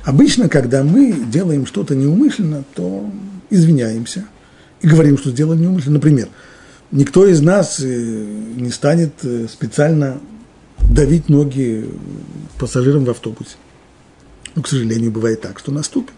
[0.04, 3.10] Обычно, когда мы делаем что-то неумышленно, то
[3.50, 4.26] извиняемся
[4.80, 5.94] и говорим, что сделали неумышленно.
[5.94, 6.28] Например,
[6.90, 7.84] никто из нас э,
[8.56, 10.20] не станет э, специально
[10.90, 11.88] давить ноги
[12.58, 13.56] пассажирам в автобусе.
[14.54, 16.14] Но, к сожалению, бывает так, что наступит.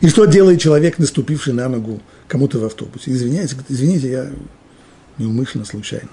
[0.00, 3.12] И что делает человек, наступивший на ногу кому-то в автобусе?
[3.12, 4.30] Извиняйте, извините, я
[5.18, 6.08] неумышленно, случайно.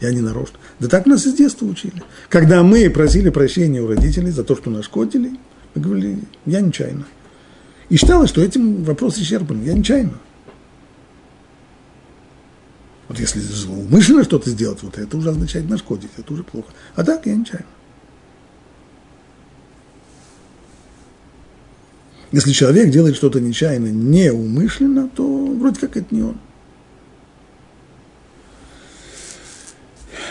[0.00, 0.58] Я не нарочно.
[0.78, 2.02] Да так нас из детства учили.
[2.28, 5.32] Когда мы просили прощения у родителей за то, что нашкодили–
[5.74, 7.04] мы говорили, я нечаянно.
[7.88, 9.62] И считалось, что этим вопрос исчерпан.
[9.64, 10.18] Я нечаянно.
[13.10, 16.68] Вот если умышленно что-то сделать, вот это уже означает нашкодить, это уже плохо.
[16.94, 17.66] А так я нечаянно.
[22.30, 26.38] Если человек делает что-то нечаянно, неумышленно, то вроде как это не он.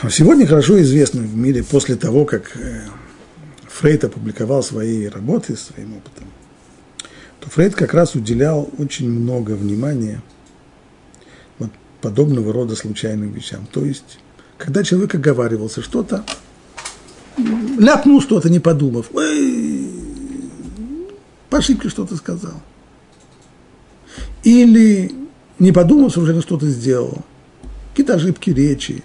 [0.09, 2.83] Сегодня хорошо известно в мире, после того, как э,
[3.67, 6.29] Фрейд опубликовал свои работы своим опытом,
[7.41, 10.21] то Фрейд как раз уделял очень много внимания
[12.01, 13.67] подобного рода случайным вещам.
[13.71, 14.19] То есть,
[14.57, 16.23] когда человек оговаривался что-то,
[17.77, 19.89] ляпнул что-то, не подумав, ой,
[21.49, 22.61] по ошибке что-то сказал.
[24.43, 25.11] Или
[25.57, 27.23] не подумав, уже что-то сделал.
[27.91, 29.03] Какие-то ошибки речи.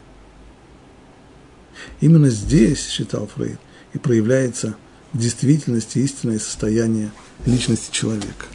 [2.01, 3.59] Именно здесь, считал Фрейд,
[3.93, 4.77] и проявляется
[5.13, 7.11] в действительности истинное состояние
[7.47, 8.47] личности человека.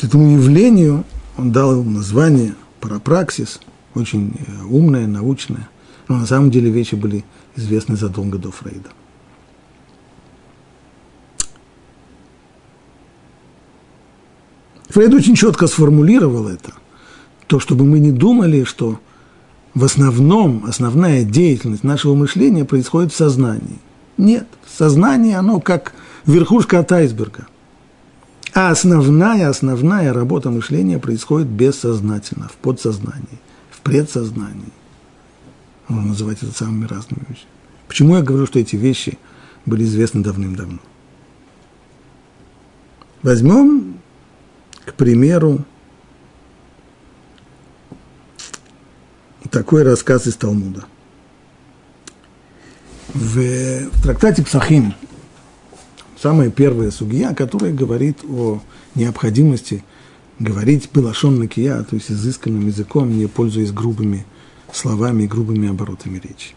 [0.00, 1.04] Этому явлению
[1.36, 3.60] он дал ему название парапраксис,
[3.94, 5.68] очень э, умное, научное,
[6.08, 7.24] но на самом деле вещи были
[7.56, 8.90] известны задолго до Фрейда.
[14.88, 16.72] Фрейд очень четко сформулировал это,
[17.46, 18.98] то, чтобы мы не думали, что
[19.74, 23.78] в основном, основная деятельность нашего мышления происходит в сознании.
[24.16, 25.92] Нет, сознание, оно как
[26.24, 27.46] верхушка от айсберга.
[28.56, 33.38] А основная, основная работа мышления происходит бессознательно, в подсознании,
[33.68, 34.72] в предсознании.
[35.88, 37.50] Можно называть это самыми разными вещами.
[37.86, 39.18] Почему я говорю, что эти вещи
[39.66, 40.78] были известны давным-давно?
[43.22, 43.98] Возьмем,
[44.86, 45.62] к примеру,
[49.50, 50.86] такой рассказ из Талмуда.
[53.12, 54.94] В, трактате Псахим
[56.16, 58.60] самая первая сугия, которая говорит о
[58.94, 59.84] необходимости
[60.38, 64.26] говорить белашон накия, то есть изысканным языком, не пользуясь грубыми
[64.72, 66.54] словами и грубыми оборотами речи.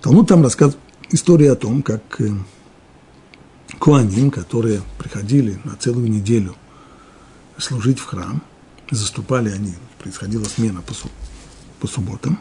[0.00, 2.30] Талмуд там рассказывает историю о том, как э,
[3.78, 6.54] куаним, которые приходили на целую неделю
[7.58, 8.42] служить в храм,
[8.90, 10.94] заступали они происходила смена по,
[11.80, 12.38] по субботам.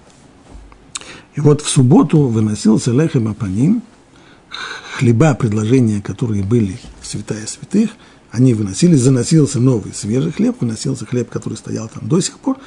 [1.35, 3.81] И вот в субботу выносился лехем апаним,
[4.95, 7.91] хлеба, предложения, которые были святая святых,
[8.31, 12.57] они выносились, заносился новый свежий хлеб, выносился хлеб, который стоял там до сих пор,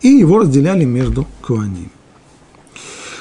[0.00, 1.90] и его разделяли между коаним.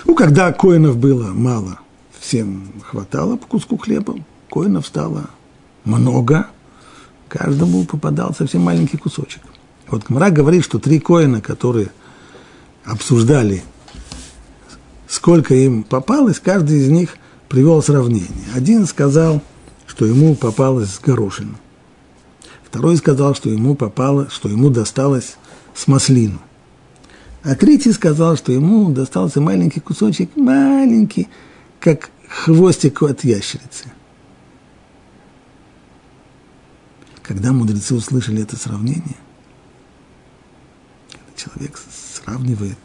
[0.06, 1.80] Ну, когда коинов было мало,
[2.20, 4.16] всем хватало по куску хлеба,
[4.50, 5.30] коинов стало
[5.84, 6.48] много,
[7.28, 9.42] каждому попадал совсем маленький кусочек.
[9.88, 11.90] Вот Гмара говорит, что три коина, которые
[12.84, 13.64] обсуждали,
[15.08, 17.18] сколько им попалось, каждый из них
[17.50, 18.30] привел сравнение.
[18.54, 19.42] Один сказал,
[19.88, 21.58] что ему попалось горошину.
[22.64, 25.38] Второй сказал, что ему попало, что ему досталось
[25.74, 26.40] с маслину.
[27.44, 31.30] А третий сказал, что ему достался маленький кусочек, маленький,
[31.80, 33.86] как хвостик от ящерицы.
[37.22, 39.18] Когда мудрецы услышали это сравнение,
[41.36, 41.80] человек
[42.14, 42.78] сравнивает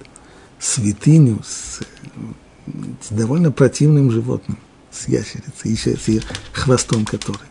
[0.59, 1.81] святыню с,
[2.67, 4.59] с довольно противным животным,
[4.91, 7.49] с ящерицей, еще с ее хвостом который.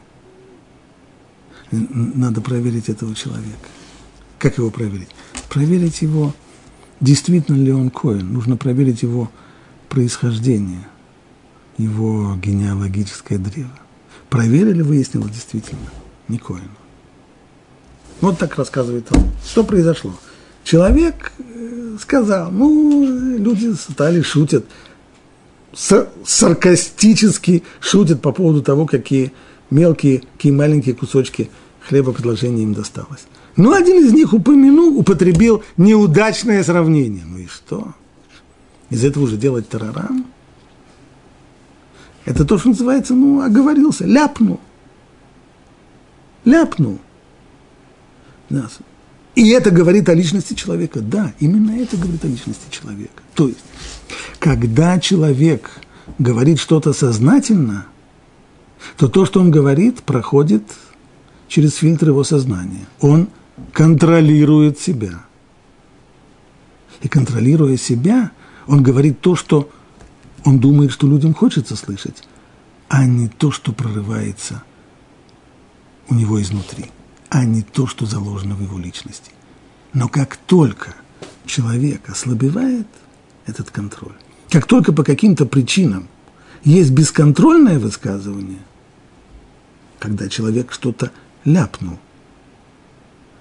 [1.72, 3.68] Надо проверить этого человека.
[4.40, 5.10] Как его проверить?
[5.50, 6.34] Проверить его,
[7.00, 8.34] действительно ли он коин.
[8.34, 9.30] Нужно проверить его
[9.88, 10.88] происхождение,
[11.78, 13.78] его генеалогическое древо.
[14.30, 15.90] Проверили, выяснилось действительно,
[16.28, 16.70] не коин.
[18.22, 19.24] Вот так рассказывает он.
[19.46, 20.14] Что произошло?
[20.64, 24.66] Человек э, сказал, ну, люди стали шутят,
[25.74, 29.34] саркастически шутят по поводу того, какие
[29.70, 31.50] мелкие, какие маленькие кусочки
[31.82, 33.26] хлеба предложения им досталось.
[33.56, 37.24] Но один из них упомянул, употребил неудачное сравнение.
[37.26, 37.94] Ну и что?
[38.90, 40.26] Из этого уже делать тарарам?
[42.26, 44.60] Это то, что называется, ну, оговорился, ляпнул.
[46.46, 47.00] Ляпнул.
[49.36, 51.02] И это говорит о личности человека.
[51.02, 53.24] Да, именно это говорит о личности человека.
[53.36, 53.60] То есть,
[54.40, 55.72] когда человек
[56.18, 57.86] говорит что-то сознательно,
[58.98, 60.64] то то, что он говорит, проходит
[61.48, 62.86] через фильтр его сознания.
[63.02, 63.30] Он
[63.74, 65.24] контролирует себя.
[67.02, 68.32] И контролируя себя,
[68.68, 69.70] он говорит то, что
[70.46, 72.24] он думает, что людям хочется слышать,
[72.88, 74.64] а не то, что прорывается
[76.08, 76.92] у него изнутри
[77.30, 79.32] а не то, что заложено в его личности.
[79.94, 80.96] Но как только
[81.46, 82.88] человек ослабевает
[83.50, 84.16] этот контроль,
[84.50, 86.08] как только по каким-то причинам
[86.64, 88.60] есть бесконтрольное высказывание,
[90.00, 91.12] когда человек что-то
[91.46, 92.00] ляпнул,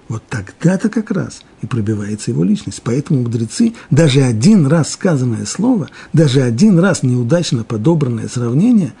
[0.07, 2.81] вот тогда-то как раз и пробивается его личность.
[2.83, 8.93] Поэтому мудрецы, даже один раз сказанное слово, даже один раз неудачно подобранное сравнение,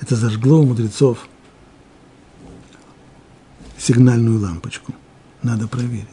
[0.00, 1.28] это зажгло у мудрецов
[3.78, 4.94] сигнальную лампочку.
[5.42, 6.06] Надо проверить.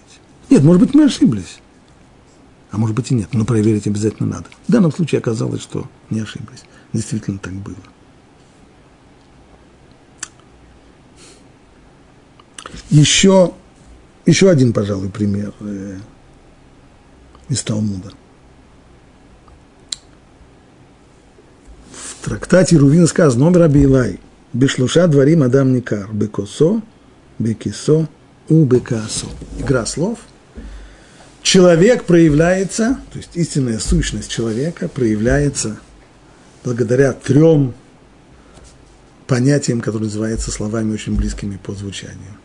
[0.50, 1.60] Нет, может быть, мы ошиблись.
[2.72, 4.46] А может быть и нет, но проверить обязательно надо.
[4.68, 6.64] В данном случае оказалось, что не ошиблись.
[6.94, 7.76] Действительно так было.
[12.90, 13.54] Еще,
[14.26, 15.98] еще один, пожалуй, пример э,
[17.48, 18.12] из Талмуда.
[21.92, 24.20] В трактате Рувина сказано, номер Абилай,
[24.54, 26.82] Бешлуша дворим Адам Никар, Бекосо,
[27.38, 28.08] бекисо
[28.50, 29.28] у бекасо.
[29.60, 30.20] Игра слов.
[31.42, 35.80] Человек проявляется, то есть истинная сущность человека проявляется
[36.64, 37.74] благодаря трем
[39.26, 42.38] понятиям, которые называются словами очень близкими по звучанию.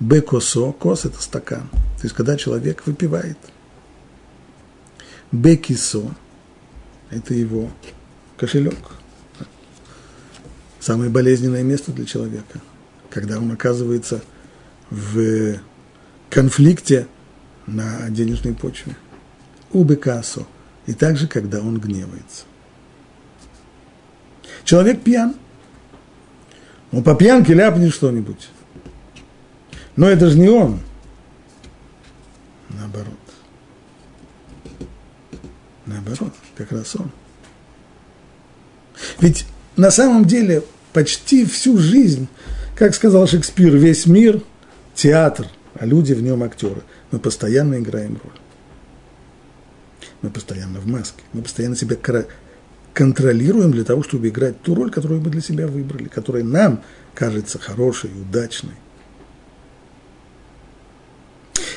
[0.00, 3.38] Бекосо, кос– это стакан, то есть когда человек выпивает.
[5.32, 6.14] Бекисо–
[7.10, 7.70] это его
[8.36, 8.76] кошелек.
[10.80, 12.60] Самое болезненное место для человека–
[13.16, 14.22] когда он оказывается
[14.90, 15.58] в
[16.28, 17.06] конфликте
[17.66, 18.96] на денежной почве.
[19.72, 20.46] Убекасо.
[20.86, 22.44] И также, когда он гневается.
[24.64, 25.34] Человек пьян.
[26.92, 28.48] Он по пьянке ляпнет что-нибудь.
[29.96, 30.80] Но это же не он.
[32.68, 33.14] Наоборот.
[35.86, 37.10] Наоборот, как раз он.
[39.20, 39.46] Ведь
[39.76, 40.62] на самом деле
[40.92, 42.28] почти всю жизнь
[42.76, 44.42] как сказал Шекспир, весь мир–
[44.94, 46.82] театр, а люди в нем актеры.
[47.10, 48.38] Мы постоянно играем роль.
[50.22, 51.22] Мы постоянно в маске.
[51.32, 51.96] Мы постоянно себя
[52.92, 56.82] контролируем для того, чтобы играть ту роль, которую мы для себя выбрали, которая нам
[57.14, 58.74] кажется хорошей, удачной.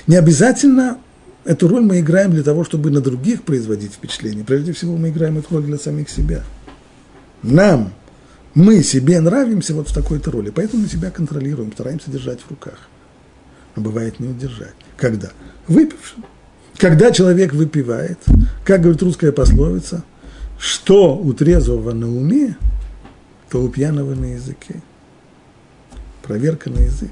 [0.08, 0.98] Не обязательно
[1.46, 4.44] эту роль мы играем для того, чтобы на других производить впечатление.
[4.44, 6.44] Прежде всего, мы играем эту роль для самих себя.
[7.44, 7.94] Нам
[8.56, 12.90] мы себе нравимся вот в такой-то роли, поэтому мы себя контролируем, стараемся держать в руках.
[13.76, 14.74] А бывает не удержать.
[15.00, 15.30] Когда?
[15.68, 16.26] Выпившим.
[16.78, 18.20] Когда человек выпивает,
[18.64, 20.04] как говорит русская пословица,
[20.58, 22.58] что у трезвого на уме,
[23.50, 24.82] то у пьяного на языке.
[26.24, 27.12] Проверка на язык.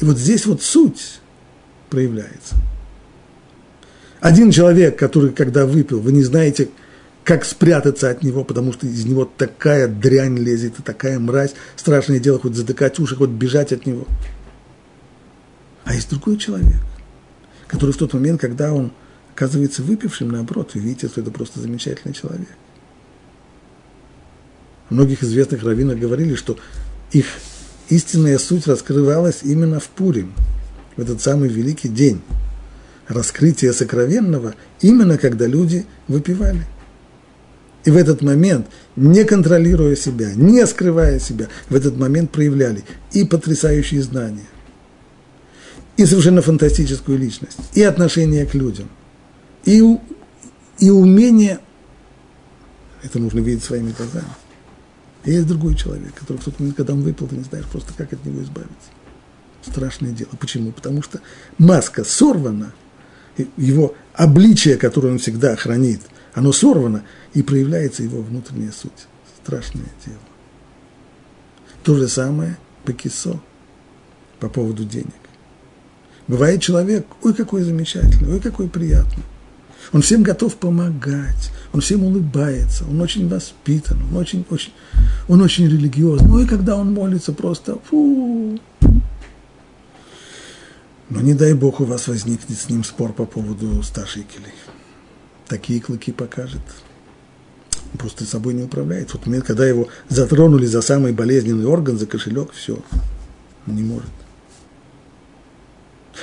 [0.00, 1.20] И вот здесь вот суть
[1.90, 2.56] проявляется.
[4.20, 6.68] Один человек, который когда выпил, вы не знаете,
[7.24, 12.18] как спрятаться от него, потому что из него такая дрянь лезет, и такая мразь, страшное
[12.18, 14.06] дело хоть затыкать уши, хоть бежать от него.
[15.84, 16.80] А есть другой человек,
[17.66, 18.92] который в тот момент, когда он
[19.34, 22.48] оказывается выпившим, наоборот, вы видите, что это просто замечательный человек.
[24.90, 26.58] Многих известных раввинов говорили, что
[27.12, 27.26] их
[27.88, 30.32] истинная суть раскрывалась именно в Пурим,
[30.96, 32.20] в этот самый великий день
[33.08, 36.66] раскрытия сокровенного, именно когда люди выпивали.
[37.84, 43.24] И в этот момент, не контролируя себя, не скрывая себя, в этот момент проявляли и
[43.24, 44.46] потрясающие знания,
[45.96, 48.88] и совершенно фантастическую личность, и отношение к людям,
[49.64, 49.82] и,
[50.78, 51.60] и умение,
[53.02, 54.26] это нужно видеть своими глазами.
[55.24, 57.92] И есть другой человек, который в тот момент, когда он выпил, ты не знаешь просто,
[57.96, 58.90] как от него избавиться.
[59.62, 60.30] Страшное дело.
[60.40, 60.72] Почему?
[60.72, 61.20] Потому что
[61.58, 62.72] маска сорвана,
[63.56, 66.00] его обличие, которое он всегда хранит,
[66.34, 69.06] оно сорвано, и проявляется его внутренняя суть.
[69.44, 70.18] Страшное дело.
[71.84, 73.40] То же самое по кисо,
[74.40, 75.21] по поводу денег.
[76.28, 79.24] Бывает человек, ой, какой замечательный, ой, какой приятный.
[79.92, 84.72] Он всем готов помогать, он всем улыбается, он очень воспитан, он очень, очень,
[85.28, 86.28] он очень религиозный.
[86.28, 88.58] Ну и когда он молится, просто фу.
[91.10, 94.54] Но не дай бог у вас возникнет с ним спор по поводу 100 шекелей.
[95.46, 96.62] Такие клыки покажет.
[97.92, 99.12] Он просто собой не управляет.
[99.12, 102.78] Вот момент, когда его затронули за самый болезненный орган, за кошелек, все,
[103.66, 104.08] не может.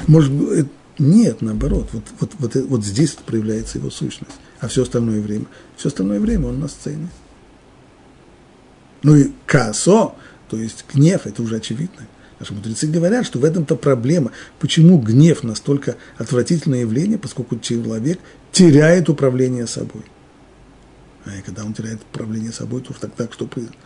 [0.08, 0.68] Может быть,
[0.98, 5.46] нет, наоборот, вот, вот, вот, вот здесь проявляется его сущность, а все остальное время,
[5.78, 7.08] все остальное время он на сцене.
[9.02, 10.14] Ну и касо,
[10.50, 12.08] то есть гнев, это уже очевидно.
[12.40, 14.32] Наши мудрецы говорят, что в этом-то проблема.
[14.60, 18.20] Почему гнев настолько отвратительное явление, поскольку человек
[18.52, 20.04] теряет управление собой.
[21.26, 23.78] А когда он теряет управление собой, то тогда что происходит?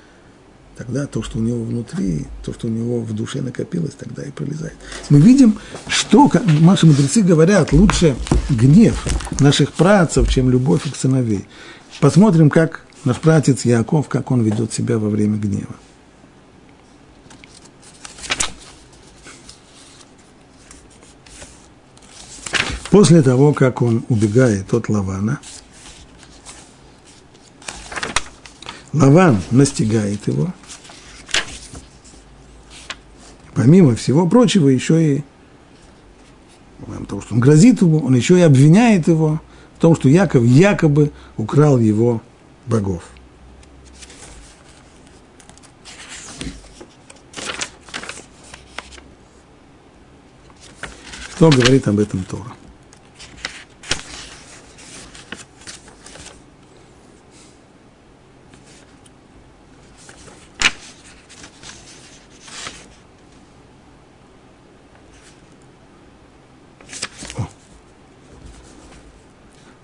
[0.77, 4.31] Тогда то, что у него внутри, то, что у него в душе накопилось, тогда и
[4.31, 4.75] пролезает.
[5.09, 8.15] Мы видим, что наши мудрецы говорят, лучше
[8.49, 9.05] гнев
[9.39, 11.45] наших працев, чем любовь их сыновей.
[11.99, 15.75] Посмотрим, как наш братец Яков, как он ведет себя во время гнева.
[22.89, 25.39] После того, как он убегает от Лавана,
[28.93, 30.53] Лаван настигает его–
[33.53, 35.23] помимо всего прочего, еще и
[36.85, 39.41] помимо того, что он грозит ему, он еще и обвиняет его
[39.77, 42.21] в том, что Яков якобы украл его
[42.65, 43.03] богов.
[51.35, 52.53] Что говорит об этом Тора?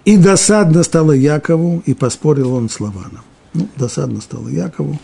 [0.09, 3.21] И досадно стало Якову, и поспорил он с Лаваном.
[3.53, 4.99] Ну, досадно стало Якову.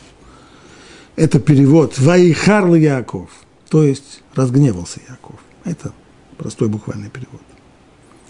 [1.16, 3.30] Это перевод «Ваихарл Яков»,
[3.70, 5.36] то есть разгневался Яков.
[5.64, 5.92] Это
[6.40, 7.42] простой буквальный перевод.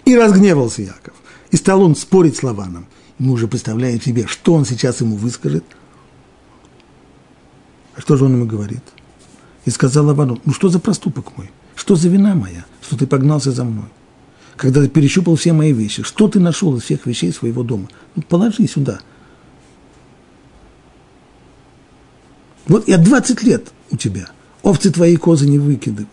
[0.03, 1.13] И разгневался Яков.
[1.49, 2.87] И стал он спорить с Лаваном.
[3.19, 5.63] Ему уже представляет себе, что он сейчас ему выскажет.
[7.95, 8.83] А что же он ему говорит?
[9.63, 11.49] И сказал Лавану, ну что за проступок мой?
[11.73, 13.87] Что за вина моя, что ты погнался за мной?
[14.57, 16.03] Когда ты перещупал все мои вещи.
[16.03, 17.89] Что ты нашел из всех вещей своего дома?
[18.15, 18.99] Ну, положи сюда.
[22.67, 24.29] Вот я 20 лет у тебя.
[24.63, 26.09] Овцы твои козы не выкидывали.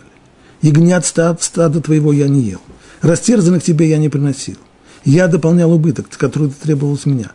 [0.60, 2.60] Ягнят стад, стада твоего я не ел.
[3.00, 4.58] Растерзанных тебе я не приносил.
[5.04, 7.32] Я дополнял убыток, который ты требовал с меня.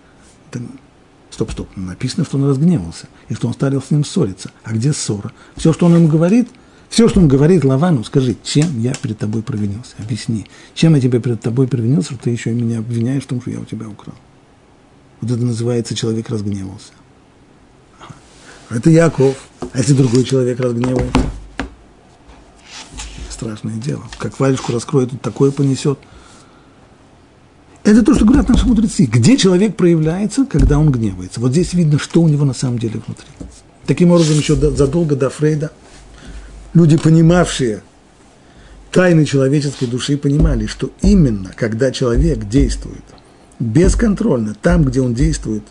[0.51, 0.64] Это...
[1.30, 1.70] Стоп, стоп.
[1.76, 4.49] Написано, что он разгневался, и что он стал с ним ссориться.
[4.64, 5.34] А где ссора?
[5.55, 6.49] Все, что он ему говорит–
[6.89, 9.95] все, что он говорит Лавану, скажи, чем я перед тобой провинился?
[9.97, 10.47] Объясни.
[10.73, 13.59] Чем я тебе перед тобой провинился, что ты еще меня обвиняешь в том, что я
[13.59, 14.15] у тебя украл?
[15.21, 16.93] Вот это называется человек разгневался.
[18.69, 19.38] Это Яков,
[19.73, 21.21] а если другой человек разгневается?
[23.29, 24.03] Страшное дело.
[24.17, 25.99] Как варежку раскроет, тут такое понесет.
[27.83, 29.05] Это то, что говорят наши мудрецы.
[29.05, 31.39] Где человек проявляется, когда он гневается?
[31.39, 33.27] Вот здесь видно, что у него на самом деле внутри.
[33.85, 35.71] Таким образом, еще задолго до Фрейда–
[36.74, 37.82] люди, понимавшие
[38.91, 43.03] тайны человеческой души, понимали, что именно когда человек действует
[43.59, 45.63] бесконтрольно, там, где он действует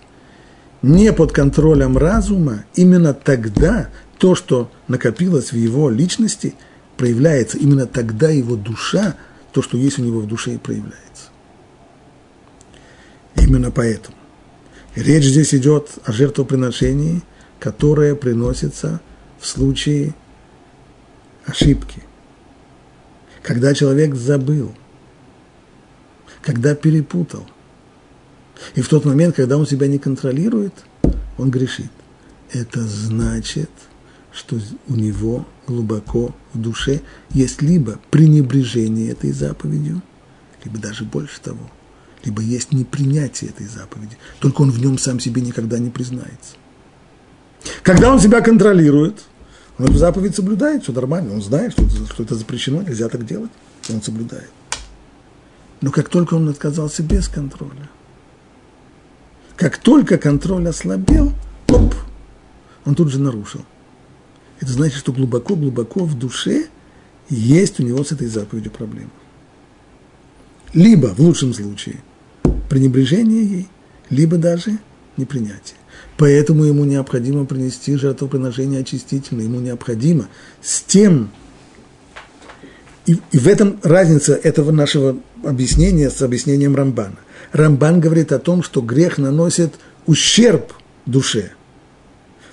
[0.83, 3.89] не под контролем разума, именно тогда
[4.19, 6.55] то, что накопилось в его личности,
[6.97, 7.59] проявляется.
[7.59, 9.17] Именно тогда его душа,
[9.53, 11.31] то, что есть у него в душе, и проявляется.
[13.37, 14.17] Именно поэтому.
[14.95, 17.23] Речь здесь идет о жертвоприношении,
[17.61, 19.01] которое приносится
[19.39, 20.15] в случае
[21.47, 22.03] ошибки.
[23.43, 24.75] когда человек забыл,
[26.43, 27.47] когда перепутал.
[28.75, 30.73] И в тот момент, когда он себя не контролирует,
[31.39, 31.93] он грешит.
[32.51, 33.71] Это значит,
[34.33, 40.03] что у него глубоко в душе есть либо пренебрежение этой заповедью,
[40.65, 41.71] либо даже больше того,
[42.25, 44.17] либо есть непринятие этой заповеди.
[44.41, 46.57] Только он в нем сам себе никогда не признается.
[47.83, 49.23] Когда он себя контролирует,
[49.79, 53.27] он эту заповедь соблюдает, все нормально, он знает, что это, что это запрещено, нельзя так
[53.27, 53.51] делать,
[53.89, 54.51] и он соблюдает.
[55.81, 57.91] Но как только он отказался без контроля,
[59.57, 61.33] как только контроль ослабел,
[61.69, 61.95] оп,
[62.85, 63.65] он тут же нарушил.
[64.61, 66.69] Это значит, что глубоко-глубоко в душе
[67.29, 69.11] есть у него с этой заповедью проблема.
[70.73, 72.03] Либо, в лучшем случае,
[72.69, 73.69] пренебрежение ей,
[74.09, 74.79] либо даже
[75.17, 75.79] непринятие.
[76.17, 80.29] Поэтому ему необходимо принести жертвоприношение очистительное, ему необходимо
[80.63, 81.31] с тем,
[83.05, 87.19] и, и в этом разница этого нашего объяснения с объяснением Рамбана.
[87.53, 89.75] Рамбан говорит о том, что грех наносит
[90.07, 90.73] ущерб
[91.05, 91.53] душе.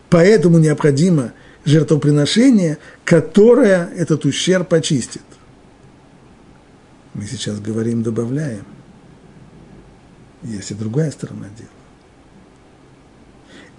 [0.09, 1.31] Поэтому необходимо
[1.65, 5.23] жертвоприношение, которое этот ущерб очистит.
[7.13, 8.65] Мы сейчас говорим, добавляем.
[10.43, 11.69] Есть и другая сторона дела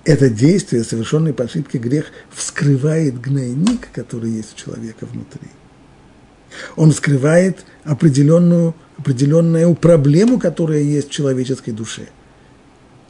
[0.05, 5.49] это действие, совершенное по ошибке грех, вскрывает гнойник, который есть у человека внутри.
[6.77, 12.09] Он вскрывает определенную, определенную проблему, которая есть в человеческой душе.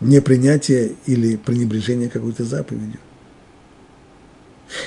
[0.00, 3.00] Непринятие или пренебрежение какой-то заповедью.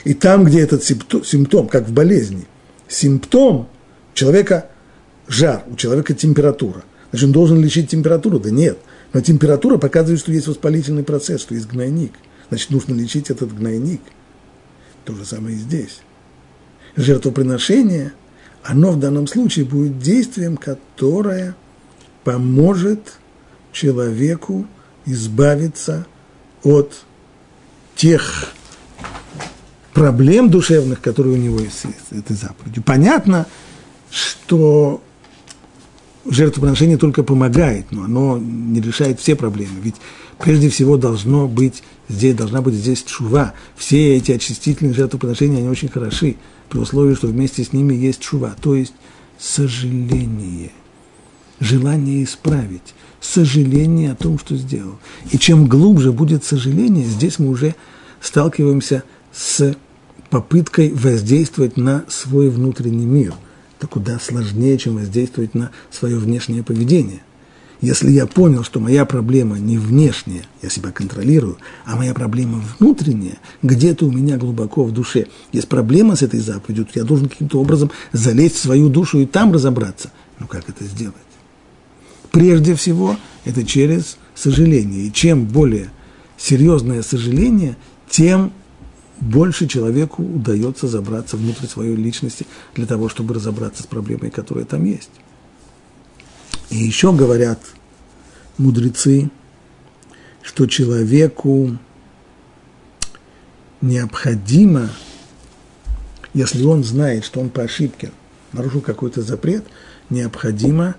[0.04, 2.46] И там, где этот симптом, симптом, как в болезни,
[2.88, 3.70] симптом
[4.14, 4.70] человека
[5.28, 6.84] жар, у человека температура.
[7.12, 8.40] Значит, он должен лечить температуру?
[8.40, 8.78] Да нет.
[9.14, 12.14] Но температура показывает, что есть воспалительный процесс, что есть гнойник.
[12.50, 14.02] Значит, нужно лечить этот гнойник.
[15.06, 16.02] То же самое и здесь.
[16.96, 18.14] Жертвоприношение,
[18.64, 21.56] оно в данном случае будет действием, которое
[22.24, 23.18] поможет
[23.72, 24.68] человеку
[25.06, 26.06] избавиться
[26.64, 27.06] от
[27.96, 28.52] тех
[29.94, 32.84] проблем душевных, которые у него есть с этой заповедью.
[32.84, 33.46] Понятно,
[34.10, 35.02] что
[36.30, 39.76] жертвоприношение только помогает, но оно не решает все проблемы.
[39.82, 39.96] Ведь
[40.40, 43.54] прежде всего должно быть здесь, должна быть здесь чува.
[43.76, 46.36] Все эти очистительные жертвоприношения, они очень хороши,
[46.70, 48.94] при условии, что вместе с ними есть чува, то есть
[49.40, 50.72] сожаление,
[51.60, 55.00] желание исправить, сожаление о том, что сделал.
[55.32, 57.76] И чем глубже будет сожаление, здесь мы уже
[58.22, 59.76] сталкиваемся с
[60.30, 63.34] попыткой воздействовать на свой внутренний мир–
[63.78, 67.22] это куда сложнее, чем воздействовать на свое внешнее поведение.
[67.80, 73.38] Если я понял, что моя проблема не внешняя, я себя контролирую, а моя проблема внутренняя,
[73.62, 77.92] где-то у меня глубоко в душе есть проблема с этой заповедью, я должен каким-то образом
[78.14, 80.12] залезть в свою душу и там разобраться.
[80.40, 81.16] Ну как это сделать?
[82.32, 83.16] Прежде всего,
[83.46, 85.06] это через сожаление.
[85.06, 85.92] И чем более
[86.36, 87.78] серьезное сожаление,
[88.10, 88.52] тем
[89.20, 92.46] больше человеку удается забраться внутрь своей личности
[92.76, 95.10] для того, чтобы разобраться с проблемой, которая там есть.
[96.70, 97.60] И еще говорят
[98.58, 99.30] мудрецы,
[100.42, 101.78] что человеку
[103.82, 104.90] необходимо,
[106.34, 108.12] если он знает, что он по ошибке
[108.54, 109.66] нарушил какой-то запрет,
[110.10, 110.96] необходимо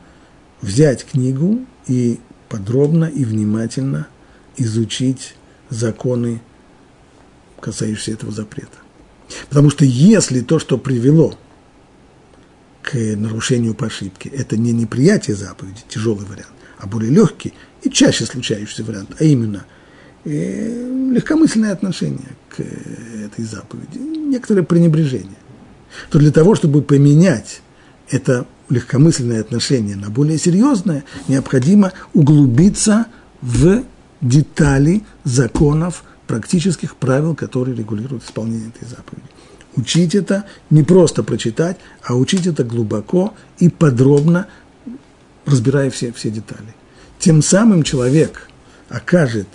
[0.60, 4.08] взять книгу и подробно и внимательно
[4.56, 5.34] изучить
[5.70, 6.40] законы
[7.60, 8.78] касающийся этого запрета.
[9.48, 11.38] Потому что если то, что привело
[12.82, 17.52] к нарушению по ошибке, это не неприятие заповеди, тяжелый вариант, а более легкий
[17.82, 19.64] и чаще случающийся вариант, а именно
[20.24, 25.36] э, легкомысленное отношение к этой заповеди, некоторое пренебрежение,
[26.10, 27.60] то для того, чтобы поменять
[28.10, 33.06] это легкомысленное отношение на более серьезное, необходимо углубиться
[33.40, 33.84] в
[34.20, 39.26] детали законов практических правил, которые регулируют исполнение этой заповеди.
[39.74, 44.46] Учить это не просто прочитать, а учить это глубоко и подробно,
[45.46, 46.74] разбирая все, все детали.
[47.18, 48.48] Тем самым человек
[48.88, 49.48] окажет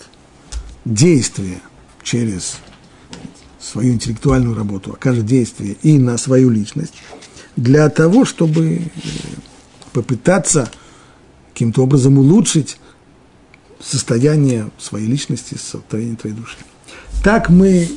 [0.83, 1.61] действие
[2.01, 2.57] через
[3.59, 6.93] свою интеллектуальную работу, окажет действие и на свою личность,
[7.55, 8.81] для того, чтобы
[9.93, 10.71] попытаться
[11.53, 12.77] каким-то образом улучшить
[13.83, 16.57] состояние своей личности, состояние твоей души.
[17.23, 17.89] Так мы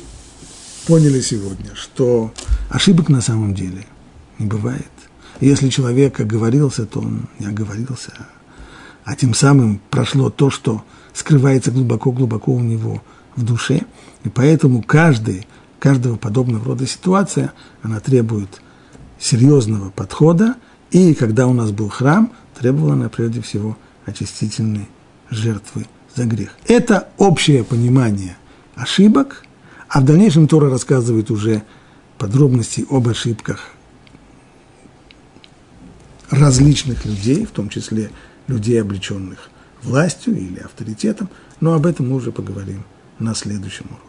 [0.85, 2.33] поняли сегодня, что
[2.69, 3.85] ошибок на самом деле
[4.37, 4.91] не бывает.
[5.39, 8.11] Если человек оговорился, то он не оговорился,
[9.03, 10.83] а тем самым прошло то, что
[11.13, 13.01] скрывается глубоко-глубоко у него
[13.35, 13.81] в душе.
[14.23, 15.47] И поэтому каждый,
[15.79, 18.61] каждого подобного рода ситуация, она требует
[19.19, 20.55] серьезного подхода,
[20.91, 24.87] и когда у нас был храм, требовала она прежде всего очистительной
[25.29, 26.55] жертвы за грех.
[26.67, 28.37] Это общее понимание
[28.75, 29.43] ошибок,
[29.89, 31.63] а в дальнейшем Тора рассказывает уже
[32.17, 33.71] подробности об ошибках
[36.29, 38.11] различных людей, в том числе
[38.47, 39.49] людей, облеченных
[39.83, 42.83] властью или авторитетом, но об этом мы уже поговорим
[43.19, 44.06] на следующем уроке.